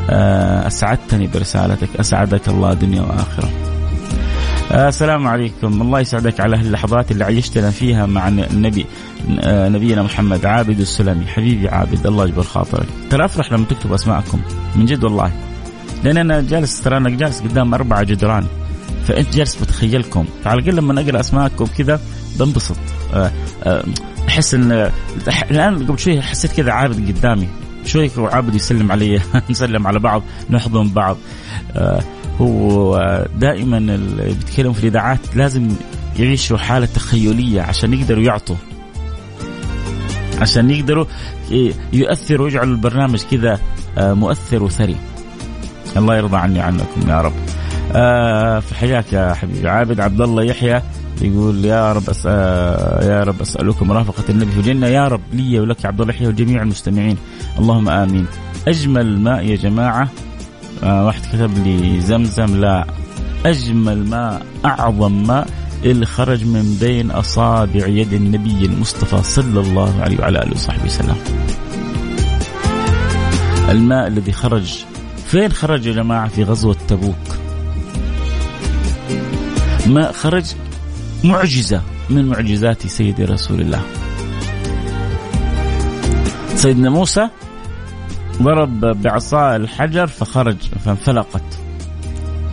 آه، 0.10 0.68
أسعدتني 0.68 1.28
برسالتك. 1.28 1.90
أسعدك 2.00 2.48
الله 2.48 2.74
دنيا 2.74 3.02
وآخرة. 3.02 3.75
السلام 4.72 5.28
عليكم. 5.28 5.82
الله 5.82 6.00
يسعدك 6.00 6.40
على 6.40 6.58
هاللحظات 6.58 7.12
اللي 7.12 7.24
عيشتنا 7.24 7.72
فيها 7.72 8.06
مع 8.06 8.28
النبي 8.28 8.86
آه، 9.40 9.70
نبينا 9.70 10.04
محمد 10.04 10.46
عابد 10.46 10.80
السلمي. 10.80 11.26
حبيبي 11.28 11.70
عابد 11.70 12.08
الله 12.08 12.26
يجبر 12.26 12.44
خاطرك. 12.44 12.88
ترى 13.10 13.26
افرح 13.26 13.52
لما 13.52 13.66
تكتب 13.66 13.94
أسماءكم. 13.94 14.42
من 14.76 14.86
جد 14.86 15.04
والله. 15.04 15.32
لأن 16.04 16.18
أنا 16.18 16.42
جالس 16.42 16.82
ترى 16.82 16.98
أنا 16.98 17.10
جالس 17.10 17.42
قدام 17.42 17.74
أربعة 17.74 18.04
جدران. 18.04 18.46
فأنت 19.08 19.36
جالس 19.36 19.56
بتخيلكم. 19.56 20.26
فعلى 20.44 20.60
الأقل 20.60 20.76
لما 20.76 21.02
أقرأ 21.02 21.20
أسماءكم 21.20 21.66
كذا 21.66 22.02
بنبسط. 22.40 22.78
آه، 23.14 23.32
أحس 24.28 24.54
إن 24.54 24.92
الآن 25.52 25.86
قبل 25.88 26.00
شوي 26.00 26.22
حسيت 26.22 26.52
كذا 26.52 26.72
عابد 26.72 27.18
قدامي. 27.18 27.48
شوي 27.86 28.12
وعابد 28.18 28.56
يسلم 28.56 28.92
علي 28.92 29.22
نسلم 29.50 29.88
على 29.88 30.00
بعض 30.00 30.24
نحضن 30.50 30.90
بعض. 30.90 31.18
هو 32.42 33.28
دائما 33.40 33.78
اللي 33.78 34.24
بيتكلموا 34.24 34.74
في 34.74 34.80
الإذاعات 34.80 35.20
لازم 35.36 35.70
يعيشوا 36.20 36.58
حالة 36.58 36.86
تخيلية 36.86 37.62
عشان 37.62 37.94
يقدروا 37.94 38.24
يعطوا. 38.24 38.56
عشان 40.42 40.70
يقدروا 40.70 41.06
يؤثروا 41.94 42.46
ويجعلوا 42.46 42.74
البرنامج 42.74 43.22
كذا 43.32 43.60
آه، 43.98 44.14
مؤثر 44.14 44.64
وثري. 44.64 44.96
الله 45.98 46.18
يرضى 46.18 46.38
عني 46.38 46.60
عنكم 46.60 47.10
يا 47.10 47.22
رب. 47.22 47.34
آه 47.96 48.60
في 48.60 48.76
حياك 48.76 49.14
يا 49.14 49.34
حبيبي. 49.34 49.70
عابد 49.70 50.00
عبد 50.00 50.22
الله 50.22 50.44
يحيى 50.44 50.82
يقول 51.22 51.66
يا 51.66 51.94
رب. 51.94 52.04
آه 52.26 53.06
يا 53.06 53.24
رب 53.24 53.42
أسألكم 53.42 53.88
مرافقه 53.88 54.24
النبي 54.30 54.52
في 54.52 54.58
الجنة. 54.58 54.88
يا 54.88 55.08
رب 55.08 55.22
لي 55.34 55.60
ولك 55.60 55.84
يا 55.84 55.88
عبد 55.88 56.02
الله 56.02 56.14
يحيى 56.14 56.28
وجميع 56.28 56.62
المستمعين. 56.62 57.18
اللهم 57.60 57.90
آمين. 57.90 58.26
أجمل 58.68 59.20
ماء 59.20 59.46
يا 59.46 59.56
جماعة 59.56 60.10
آه 60.84 61.06
واحد 61.06 61.22
كتب 61.34 61.58
لي 61.68 62.02
زمزم 62.02 62.56
لا 62.62 62.88
أجمل 63.46 64.10
ماء 64.10 64.46
أعظم 64.66 65.28
ماء 65.28 65.48
اللي 65.84 66.06
خرج 66.06 66.46
من 66.46 66.78
بين 66.82 67.12
أصابع 67.12 67.88
يد 67.88 68.14
النبي 68.14 68.66
المصطفى 68.66 69.24
صلى 69.24 69.60
الله 69.60 70.02
عليه 70.02 70.20
وعلى 70.20 70.40
آله 70.40 70.52
وصحبه 70.52 70.86
وسلم. 70.86 71.18
الماء 73.70 74.08
الذي 74.08 74.32
خرج 74.32 74.86
فين 75.28 75.52
خرج 75.52 75.86
يا 75.86 75.94
جماعة؟ 75.94 76.28
في 76.28 76.44
غزوة 76.44 76.76
تبوك. 76.88 77.16
ما 79.88 80.12
خرج 80.12 80.46
معجزة 81.24 81.82
من 82.10 82.26
معجزات 82.26 82.88
سيدي 82.88 83.26
رسول 83.26 83.62
الله. 83.62 83.82
سيدنا 86.56 86.90
موسى 86.90 87.30
ضرب 88.42 89.02
بعصا 89.02 89.56
الحجر 89.56 90.08
فخرج 90.08 90.58
فانفلقت. 90.86 91.60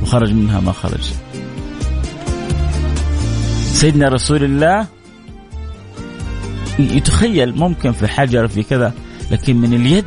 وخرج 0.03 0.33
منها 0.33 0.61
ما 0.61 0.73
خرج. 0.73 1.13
سيدنا 3.73 4.09
رسول 4.09 4.45
الله 4.45 4.87
يتخيل 6.79 7.55
ممكن 7.57 7.93
في 7.93 8.09
حجر 8.09 8.49
في 8.49 8.63
كذا 8.63 8.93
لكن 9.31 9.57
من 9.57 9.75
اليد 9.75 10.05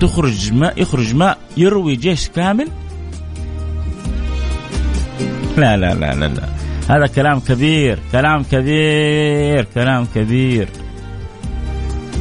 تخرج 0.00 0.52
ماء 0.52 0.82
يخرج 0.82 1.14
ماء 1.14 1.38
يروي 1.56 1.96
جيش 1.96 2.28
كامل. 2.28 2.68
لا 5.56 5.76
لا 5.76 5.94
لا 5.94 6.14
لا, 6.14 6.26
لا. 6.26 6.48
هذا 6.88 7.06
كلام 7.06 7.40
كبير 7.40 7.98
كلام 8.12 8.42
كبير 8.42 9.66
كلام 9.74 10.06
كبير. 10.14 10.68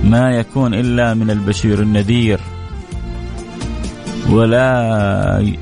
ما 0.03 0.31
يكون 0.31 0.73
إلا 0.73 1.13
من 1.13 1.29
البشير 1.29 1.81
النذير. 1.81 2.39
ولا 4.29 5.55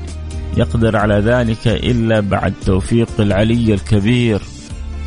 يقدر 0.56 0.96
على 0.96 1.14
ذلك 1.14 1.66
إلا 1.66 2.20
بعد 2.20 2.54
توفيق 2.66 3.08
العلي 3.18 3.74
الكبير. 3.74 4.42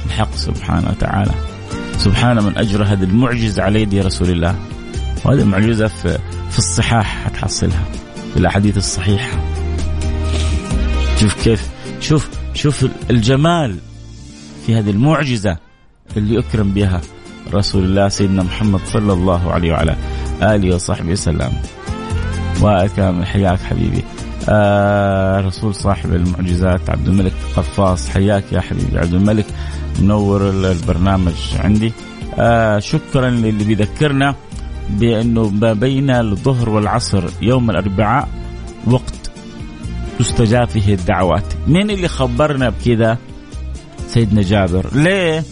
الحق 0.06 0.36
سبحانه 0.36 0.90
وتعالى. 0.90 1.32
سبحان 1.98 2.44
من 2.44 2.58
أجرى 2.58 2.84
هذه 2.84 3.04
المعجزة 3.04 3.64
على 3.64 3.82
يد 3.82 3.96
رسول 3.96 4.30
الله. 4.30 4.56
وهذه 5.26 5.42
المعجزة 5.42 5.88
في 5.88 6.18
في 6.52 6.58
الصحاح 6.58 7.26
حتحصلها 7.26 7.86
في 8.34 8.40
الأحاديث 8.40 8.78
الصحيحة. 8.78 9.40
شوف 11.20 11.44
كيف 11.44 11.70
شوف 12.00 12.30
شوف 12.54 12.86
الجمال 13.10 13.78
في 14.66 14.76
هذه 14.76 14.90
المعجزة 14.90 15.58
اللي 16.18 16.40
اكرم 16.40 16.72
بها 16.72 17.02
رسول 17.54 17.84
الله 17.84 18.10
سيدنا 18.10 18.44
محمد 18.44 18.80
صلى 18.86 19.14
الله 19.14 19.52
عليه 19.52 19.72
وعلى 19.72 19.96
آله 20.42 20.76
وصحبه 20.76 21.12
وسلم. 21.12 21.52
وكامل 22.62 23.26
حياك 23.26 23.60
حبيبي. 23.60 24.04
آه 24.50 25.40
رسول 25.40 25.76
صاحب 25.76 26.14
المعجزات 26.14 26.90
عبد 26.90 27.08
الملك 27.08 27.34
قفاص 27.56 28.10
حياك 28.10 28.44
يا 28.52 28.62
حبيبي 28.62 29.00
عبد 29.00 29.14
الملك. 29.14 29.46
منور 30.00 30.50
البرنامج 30.50 31.34
عندي. 31.60 31.94
آه 32.40 32.80
شكرا 32.80 33.30
للي 33.30 33.64
بيذكرنا 33.64 34.36
بأنه 34.90 35.50
ما 35.50 35.74
بين 35.74 36.10
الظهر 36.10 36.70
والعصر 36.70 37.24
يوم 37.42 37.70
الأربعاء 37.70 38.28
وقت 38.88 39.32
تستجاب 40.20 40.68
فيه 40.68 40.94
الدعوات. 40.94 41.54
مين 41.68 41.90
اللي 41.90 42.08
خبرنا 42.08 42.70
بكذا؟ 42.70 43.18
سيدنا 44.08 44.42
جابر. 44.42 44.86
ليه؟ 44.94 45.44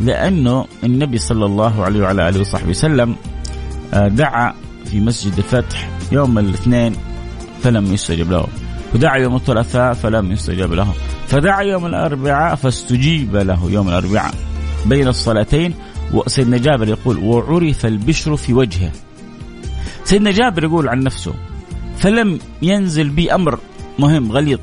لأنه 0.00 0.66
النبي 0.84 1.18
صلى 1.18 1.46
الله 1.46 1.84
عليه 1.84 2.00
وعلى 2.00 2.28
آله 2.28 2.40
وصحبه 2.40 2.70
وسلم 2.70 3.16
آه، 3.94 4.08
دعا 4.08 4.54
في 4.84 5.00
مسجد 5.00 5.38
الفتح 5.38 5.88
يوم 6.12 6.38
الاثنين 6.38 6.96
فلم 7.62 7.94
يستجب 7.94 8.30
له. 8.30 8.46
ودعا 8.94 9.16
يوم 9.16 9.36
الثلاثاء 9.36 9.94
فلم 9.94 10.32
يستجب 10.32 10.72
له. 10.72 10.92
فدعا 11.26 11.62
يوم 11.62 11.86
الأربعاء 11.86 12.54
فاستجيب 12.54 13.36
له 13.36 13.70
يوم 13.70 13.88
الأربعاء 13.88 14.34
بين 14.86 15.08
الصلاتين. 15.08 15.74
وسيدنا 16.12 16.58
جابر 16.58 16.88
يقول 16.88 17.18
وعرف 17.18 17.86
البشر 17.86 18.36
في 18.36 18.52
وجهه. 18.54 18.92
سيدنا 20.04 20.30
جابر 20.30 20.64
يقول 20.64 20.88
عن 20.88 21.00
نفسه 21.00 21.34
فلم 21.98 22.38
ينزل 22.62 23.08
بي 23.08 23.34
أمر 23.34 23.58
مهم 23.98 24.32
غليظ 24.32 24.58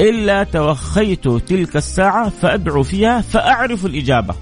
إلا 0.00 0.44
توخيت 0.44 1.28
تلك 1.28 1.76
الساعة 1.76 2.28
فأدعو 2.28 2.82
فيها 2.82 3.20
فأعرف 3.20 3.86
الإجابة. 3.86 4.34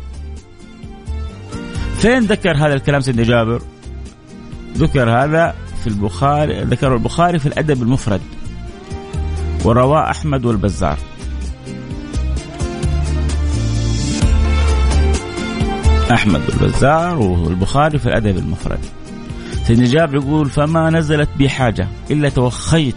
فين 1.98 2.18
ذكر 2.18 2.56
هذا 2.56 2.74
الكلام 2.74 3.00
سيدنا 3.00 3.22
جابر؟ 3.22 3.62
ذكر 4.76 5.10
هذا 5.10 5.54
في 5.80 5.86
البخاري 5.86 6.64
ذكره 6.64 6.94
البخاري 6.94 7.38
في 7.38 7.46
الأدب 7.46 7.82
المفرد 7.82 8.20
ورواه 9.64 10.10
أحمد 10.10 10.44
والبزار. 10.44 10.98
أحمد 16.12 16.40
والبزار 16.48 17.18
والبخاري 17.18 17.98
في 17.98 18.06
الأدب 18.06 18.36
المفرد. 18.36 18.78
سيدنا 19.66 19.86
جابر 19.86 20.16
يقول 20.16 20.50
فما 20.50 20.90
نزلت 20.90 21.28
بي 21.38 21.48
حاجة 21.48 21.88
إلا 22.10 22.28
توخيت 22.28 22.96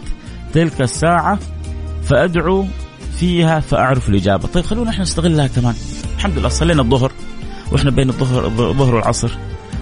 تلك 0.52 0.80
الساعة 0.80 1.38
فأدعو 2.02 2.66
فيها 3.18 3.60
فأعرف 3.60 4.08
الإجابة، 4.08 4.48
طيب 4.48 4.64
خلونا 4.64 4.90
إحنا 4.90 5.02
نستغلها 5.02 5.46
كمان، 5.46 5.74
الحمد 6.16 6.38
لله 6.38 6.48
صلينا 6.48 6.82
الظهر 6.82 7.12
وإحنا 7.72 7.90
بين 7.90 8.08
الظهر 8.08 8.46
الظهر 8.46 8.94
والعصر. 8.94 9.30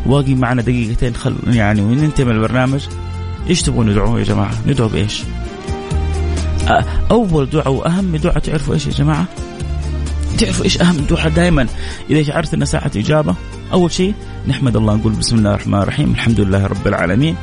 واقي 0.07 0.35
معنا 0.35 0.63
دقيقتين 0.63 1.15
خل 1.15 1.35
يعني 1.47 1.81
وننتهي 1.81 2.25
من 2.25 2.33
البرنامج 2.33 2.87
إيش 3.49 3.63
تبغون 3.63 3.91
ندعو 3.91 4.19
يا 4.19 4.25
جماعة؟ 4.25 4.53
ندعو 4.67 4.89
بإيش؟ 4.89 5.23
أول 7.11 7.51
دعاء 7.51 7.73
وأهم 7.73 8.17
دعاء 8.17 8.39
تعرفوا 8.39 8.75
إيش 8.75 8.87
يا 8.87 8.93
جماعة؟ 8.93 9.27
تعرفوا 10.39 10.65
إيش 10.65 10.81
أهم 10.81 10.97
دعاء 10.97 11.29
دائما 11.29 11.67
إذا 12.11 12.23
شعرت 12.23 12.55
إن 12.55 12.65
ساعة 12.65 12.91
إجابة 12.97 13.35
أول 13.73 13.93
شيء 13.93 14.15
نحمد 14.49 14.77
الله 14.77 14.95
نقول 14.95 15.13
بسم 15.13 15.37
الله 15.37 15.51
الرحمن 15.51 15.79
الرحيم 15.79 16.11
الحمد 16.11 16.41
لله 16.41 16.67
رب 16.67 16.87
العالمين 16.87 17.37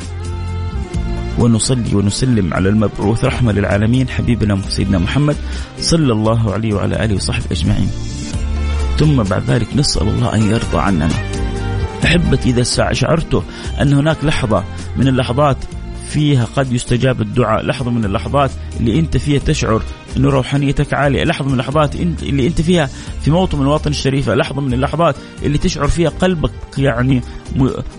ونصلي 1.39 1.95
ونسلم 1.95 2.53
على 2.53 2.69
المبعوث 2.69 3.25
رحمة 3.25 3.51
للعالمين 3.51 4.09
حبيبنا 4.09 4.59
سيدنا 4.69 4.97
محمد 4.97 5.35
صلى 5.81 6.13
الله 6.13 6.53
عليه 6.53 6.73
وعلى 6.73 7.05
آله 7.05 7.15
وصحبه 7.15 7.45
أجمعين. 7.51 7.89
ثم 8.97 9.23
بعد 9.23 9.43
ذلك 9.47 9.67
نسأل 9.75 10.07
الله 10.07 10.35
أن 10.35 10.41
يرضى 10.51 10.77
عننا. 10.77 11.28
احبتي 12.05 12.49
إذا 12.49 12.63
شعرت 12.93 13.43
أن 13.81 13.93
هناك 13.93 14.23
لحظة 14.23 14.63
من 14.97 15.07
اللحظات 15.07 15.57
فيها 16.09 16.47
قد 16.55 16.73
يستجاب 16.73 17.21
الدعاء 17.21 17.65
لحظة 17.65 17.91
من 17.91 18.05
اللحظات 18.05 18.51
اللي 18.79 18.99
أنت 18.99 19.17
فيها 19.17 19.39
تشعر 19.39 19.81
أن 20.17 20.25
روحانيتك 20.25 20.93
عالية 20.93 21.23
لحظة 21.23 21.45
من 21.45 21.53
اللحظات 21.53 21.95
اللي 21.95 22.47
أنت 22.47 22.61
فيها 22.61 22.89
في 23.21 23.31
موطن 23.31 23.57
من 23.57 23.63
المواطن 23.63 23.89
الشريفة 23.91 24.35
لحظة 24.35 24.61
من 24.61 24.73
اللحظات 24.73 25.15
اللي 25.43 25.57
تشعر 25.57 25.87
فيها 25.87 26.09
قلبك 26.09 26.51
يعني 26.77 27.21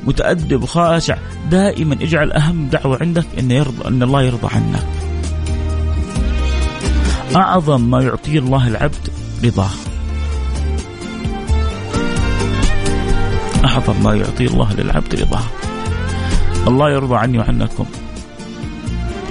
متأدب 0.04 0.62
وخاشع 0.62 1.18
دائما 1.50 1.94
اجعل 1.94 2.32
أهم 2.32 2.68
دعوة 2.68 2.98
عندك 3.00 3.26
أن 3.38 3.50
يرضى 3.50 3.88
أن 3.88 4.02
الله 4.02 4.22
يرضى 4.22 4.48
عنك. 4.54 4.86
أعظم 7.36 7.90
ما 7.90 8.02
يعطيه 8.02 8.38
الله 8.38 8.68
العبد 8.68 9.08
رضاه. 9.44 9.70
أعظم 13.70 14.02
ما 14.02 14.14
يعطيه 14.14 14.46
الله 14.46 14.72
للعبد 14.72 15.20
رضاه. 15.20 15.44
الله 16.66 16.90
يرضى 16.90 17.16
عني 17.16 17.38
وعنكم 17.38 17.86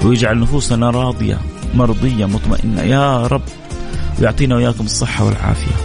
ويجعل 0.04 0.40
نفوسنا 0.40 0.90
راضية 0.90 1.38
مرضية 1.76 2.26
مطمئنة. 2.26 2.82
يا 2.82 3.28
رب 3.28 3.42
ويعطينا 4.20 4.56
وإياكم 4.56 4.86
الصحة 4.86 5.26
والعافية 5.26 5.76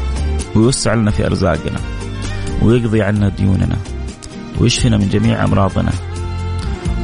ويوسع 0.55 0.95
لنا 0.95 1.11
في 1.11 1.27
أرزاقنا 1.27 1.81
ويقضي 2.63 3.03
عنا 3.03 3.29
ديوننا 3.29 3.77
ويشفينا 4.61 4.97
من 4.97 5.09
جميع 5.09 5.45
أمراضنا 5.45 5.93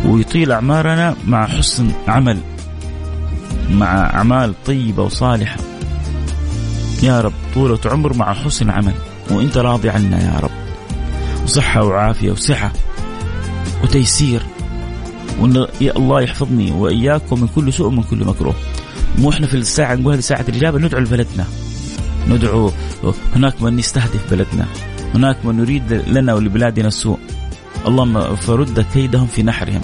ويطيل 0.07 0.53
أعمارنا 0.53 1.17
مع 1.27 1.47
حسن 1.47 1.91
عمل 2.09 2.39
مع 3.71 4.11
أعمال 4.15 4.55
طيبة 4.67 5.03
وصالحة. 5.03 5.57
يا 7.03 7.21
رب 7.21 7.33
طولة 7.55 7.79
عمر 7.87 8.17
مع 8.17 8.35
حسن 8.35 8.71
عمل 8.71 8.95
وإنت 9.31 9.59
راضي 9.59 9.91
عنا 9.91 10.23
يا 10.25 10.41
رب. 10.43 10.60
وصحة 11.51 11.85
وعافية 11.85 12.31
وسعة 12.31 12.73
وتيسير. 13.83 14.43
وإن 15.41 15.67
يا 15.81 15.97
الله 15.97 16.21
يحفظني 16.21 16.73
وإياكم 16.73 17.41
من 17.41 17.49
كل 17.49 17.73
سوء 17.73 17.87
ومن 17.87 18.03
كل 18.03 18.25
مكروه. 18.25 18.55
مو 19.19 19.31
إحنا 19.31 19.47
في 19.47 19.57
الساعة 19.57 19.95
نقول 19.95 20.13
هذه 20.13 20.21
ساعة 20.21 20.45
الإجابة 20.49 20.79
ندعو 20.79 21.01
لبلدنا. 21.01 21.47
ندعو 22.29 22.73
هناك 23.37 23.63
من 23.63 23.79
يستهدف 23.79 24.31
بلدنا. 24.31 24.67
هناك 25.15 25.45
من 25.45 25.59
يريد 25.59 25.93
لنا 25.93 26.35
ولبلادنا 26.35 26.89
السوء. 26.89 27.19
اللهم 27.87 28.37
فرد 28.37 28.87
كيدهم 28.95 29.27
في 29.27 29.43
نحرهم. 29.43 29.83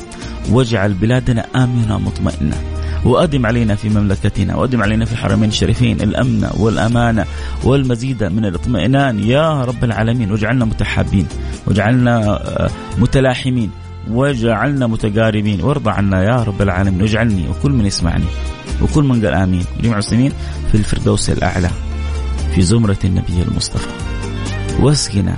واجعل 0.51 0.95
بلادنا 0.95 1.47
آمنة 1.57 1.99
مطمئنة. 1.99 2.76
وأدم 3.07 3.47
علينا 3.47 3.75
في 3.75 3.89
مملكتنا 3.89 4.57
وأدم 4.57 4.83
علينا 4.83 5.05
في 5.05 5.13
الحرمين 5.13 5.49
الشريفين 5.49 6.01
الأمن 6.01 6.49
والأمانة 6.57 7.25
والمزيد 7.65 8.25
من 8.25 8.45
الاطمئنان. 8.45 9.19
يا 9.19 9.65
رب 9.65 9.85
العالمين 9.85 10.31
واجعلنا 10.31 10.65
متحابين 10.65 11.27
واجعلنا 11.67 12.17
آه، 12.27 12.71
متلاحمين 12.99 13.71
وجعلنا 14.11 14.87
متقاربين. 14.87 15.61
وارضى 15.63 15.91
عنا 15.91 16.25
يا 16.25 16.37
رب 16.37 16.63
العالمين 16.63 17.03
واجعلني 17.03 17.49
وكل 17.49 17.71
من 17.71 17.87
يسمعني 17.87 18.25
وكل 18.83 19.05
من 19.05 19.25
قال 19.25 19.35
آمين. 19.35 19.65
جميع 19.81 19.93
المسلمين 19.93 20.33
في 20.73 20.75
الفردوس 20.75 21.31
الأعلى 21.31 21.71
في 22.55 22.63
زمرة 22.63 22.99
النبي 23.05 23.43
المصطفى. 23.49 23.89
واسقنا. 24.81 25.37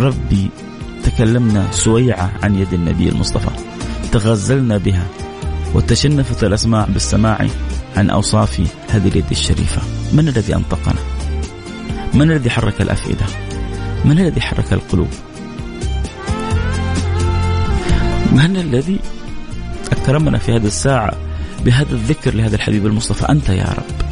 ربي 0.00 0.50
تكلمنا 1.04 1.66
سويعة 1.70 2.30
عن 2.42 2.54
يد 2.54 2.72
النبي 2.72 3.08
المصطفى 3.08 3.50
تغزلنا 4.12 4.78
بها 4.78 5.06
وتشنفت 5.74 6.44
الأسماع 6.44 6.84
بالسماع 6.84 7.46
عن 7.96 8.10
أوصاف 8.10 8.60
هذه 8.90 9.08
اليد 9.08 9.30
الشريفة. 9.30 9.82
من 10.12 10.28
الذي 10.28 10.54
أنطقنا؟ 10.54 11.00
من 12.14 12.30
الذي 12.30 12.50
حرك 12.50 12.80
الأفئدة؟ 12.80 13.26
من 14.04 14.18
الذي 14.18 14.40
حرك 14.40 14.72
القلوب؟ 14.72 15.08
من 18.32 18.56
الذي 18.56 18.98
أكرمنا 19.92 20.38
في 20.38 20.52
هذه 20.52 20.66
الساعة 20.66 21.12
بهذا 21.64 21.92
الذكر 21.92 22.34
لهذا 22.34 22.56
الحبيب 22.56 22.86
المصطفى؟ 22.86 23.28
أنت 23.28 23.48
يا 23.48 23.64
رب. 23.64 24.06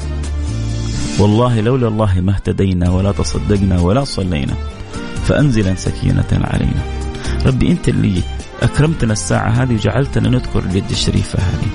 والله 1.18 1.60
لولا 1.60 1.88
الله 1.88 2.20
ما 2.20 2.32
اهتدينا 2.32 2.90
ولا 2.90 3.12
تصدقنا 3.12 3.80
ولا 3.80 4.04
صلينا 4.04 4.54
فأنزلا 5.24 5.74
سكينة 5.74 6.24
علينا. 6.32 6.82
ربي 7.46 7.70
أنت 7.70 7.88
اللي 7.88 8.22
أكرمتنا 8.62 9.12
الساعة 9.12 9.50
هذه 9.50 9.74
وجعلتنا 9.74 10.28
نذكر 10.28 10.58
اليد 10.58 10.90
الشريفة 10.90 11.38
هذه. 11.38 11.68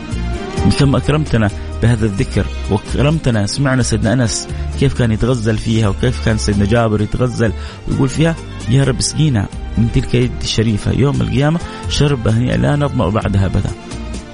كم 0.80 0.96
أكرمتنا 0.96 1.50
بهذا 1.82 2.06
الذكر 2.06 2.46
وأكرمتنا 2.72 3.46
سمعنا 3.46 3.84
سيدنا 3.84 4.14
أنس 4.14 4.48
كيف 4.80 4.94
كان 4.94 5.12
يتغزل 5.12 5.58
فيها 5.58 5.88
وكيف 5.88 6.26
كان 6.26 6.38
سيدنا 6.38 6.66
جابر 6.66 7.02
يتغزل 7.02 7.54
ويقول 7.88 8.10
فيها 8.10 8.36
يا 8.70 8.84
رب 8.84 9.00
اسقينا 9.00 9.48
من 9.78 9.92
تلك 9.92 10.16
اليد 10.16 10.32
الشريفة 10.42 10.92
يوم 10.92 11.22
القيامة 11.22 11.60
شربة 11.90 12.32
هنيئة 12.32 12.56
لا 12.56 12.76
نظمأ 12.76 13.10
بعدها 13.10 13.46
أبدا. 13.46 13.70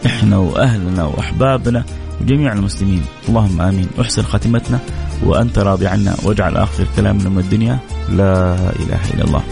إحنا 0.06 0.38
وأهلنا 0.38 1.04
وأحبابنا 1.04 1.84
وجميع 2.22 2.54
المسلمين. 2.54 3.04
اللهم 3.30 3.62
آمين. 3.62 3.88
أحسن 4.02 4.22
خاتمتنا 4.22 4.80
وأنت 5.24 5.60
راضي 5.60 5.88
عنا 5.88 6.16
واجعل 6.24 6.58
آخر 6.58 6.88
كلامنا 6.96 7.30
من 7.30 7.40
الدنيا 7.40 7.80
لا 8.10 8.54
إله 8.54 9.14
إلا 9.14 9.24
الله. 9.24 9.44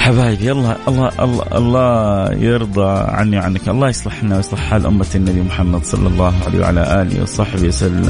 حبايبي 0.00 0.52
الله 0.52 0.76
الله 0.88 1.10
الله 1.20 1.44
الله 1.56 2.32
يرضى 2.32 2.90
عني 3.08 3.38
وعنك. 3.38 3.68
الله 3.68 3.88
يصلحنا 3.88 4.36
ويصلح 4.36 4.60
حال 4.60 4.86
أمة 4.86 5.06
النبي 5.14 5.40
محمد 5.40 5.84
صلى 5.84 6.08
الله 6.08 6.34
عليه 6.46 6.60
وعلى 6.60 7.02
آله 7.02 7.22
وصحبه 7.22 7.68
وسلم. 7.68 8.08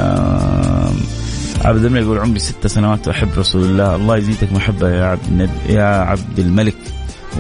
عبد 1.65 1.85
الملك 1.85 2.03
يقول 2.03 2.19
عمري 2.19 2.39
ست 2.39 2.67
سنوات 2.67 3.09
أحب 3.09 3.29
رسول 3.39 3.63
الله. 3.63 3.97
الله 3.97 4.17
يزيدك 4.17 4.53
محبة 4.53 4.89
يا 4.89 5.05
عبد 5.05 5.51
يا 5.69 5.85
عبد 5.85 6.39
الملك 6.39 6.77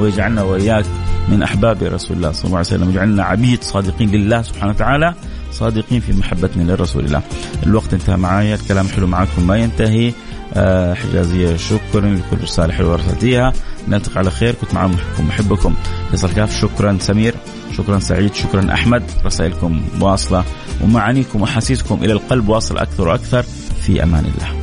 ويجعلنا 0.01 0.43
وإياك 0.43 0.85
من 1.29 1.43
أحباب 1.43 1.83
رسول 1.83 2.17
الله 2.17 2.33
صلى 2.33 2.45
الله 2.45 2.59
عليه 2.59 2.67
وسلم. 2.67 2.87
ويجعلنا 2.89 3.23
عبيد 3.25 3.63
صادقين 3.63 4.11
لله 4.11 4.43
سبحانه 4.43 4.73
وتعالى 4.73 5.15
صادقين 5.53 6.01
في 6.01 6.13
محبتنا 6.13 6.73
لرسول 6.73 7.05
الله. 7.05 7.23
الوقت 7.63 7.95
انتهى 7.95 8.17
معايا 8.17 8.55
الكلام 8.55 8.89
حلو 8.89 9.07
معكم 9.07 9.47
ما 9.47 9.57
ينتهي. 9.57 10.13
حجازية 10.95 11.57
شكرا 11.57 12.01
لكل 12.01 12.43
رسالة 12.43 12.73
حلوة 12.73 12.95
أرسلتيها 12.95 13.53
نلتقي 13.89 14.19
على 14.19 14.31
خير. 14.31 14.55
كنت 14.55 14.75
معكم 14.75 14.95
محبكم 15.19 15.75
فيصل 16.11 16.33
كاف. 16.33 16.61
شكرا 16.61 16.99
سمير. 17.01 17.35
شكرا 17.77 17.99
سعيد. 17.99 18.35
شكرا 18.35 18.75
أحمد. 18.75 19.03
رسائلكم 19.25 19.83
واصلة. 20.01 20.45
ومعانيكم 20.83 21.41
وأحاسيسكم 21.41 22.05
إلى 22.05 22.13
القلب 22.13 22.49
واصل 22.49 22.79
أكثر 22.79 23.09
وأكثر. 23.09 23.45
في 23.87 24.03
أمان 24.03 24.25
الله. 24.25 24.61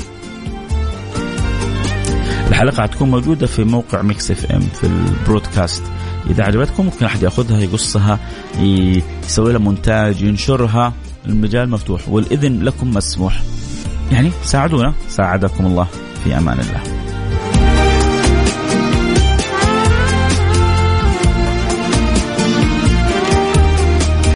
الحلقة 2.47 2.83
حتكون 2.83 3.11
موجودة 3.11 3.47
في 3.47 3.63
موقع 3.63 4.01
Mix 4.01 4.31
FM 4.31 4.59
في 4.59 4.83
ال 4.83 4.92
broadcast. 4.92 5.83
إذا 6.29 6.43
عجبتكم 6.43 6.85
ممكن 6.85 7.05
أحد 7.05 7.23
يأخذها 7.23 7.59
يقصها 7.59 8.19
يسوي 8.59 9.51
لها 9.51 9.59
مونتاج 9.59 10.21
ينشرها. 10.21 10.93
المجال 11.25 11.69
مفتوح. 11.69 12.09
والإذن 12.09 12.63
لكم 12.63 12.89
مسموح. 12.89 13.41
يعني 14.11 14.31
ساعدونا. 14.43 14.93
ساعدكم 15.09 15.65
الله 15.65 15.87
في 16.23 16.37
أمان 16.37 16.59
الله. 16.59 17.06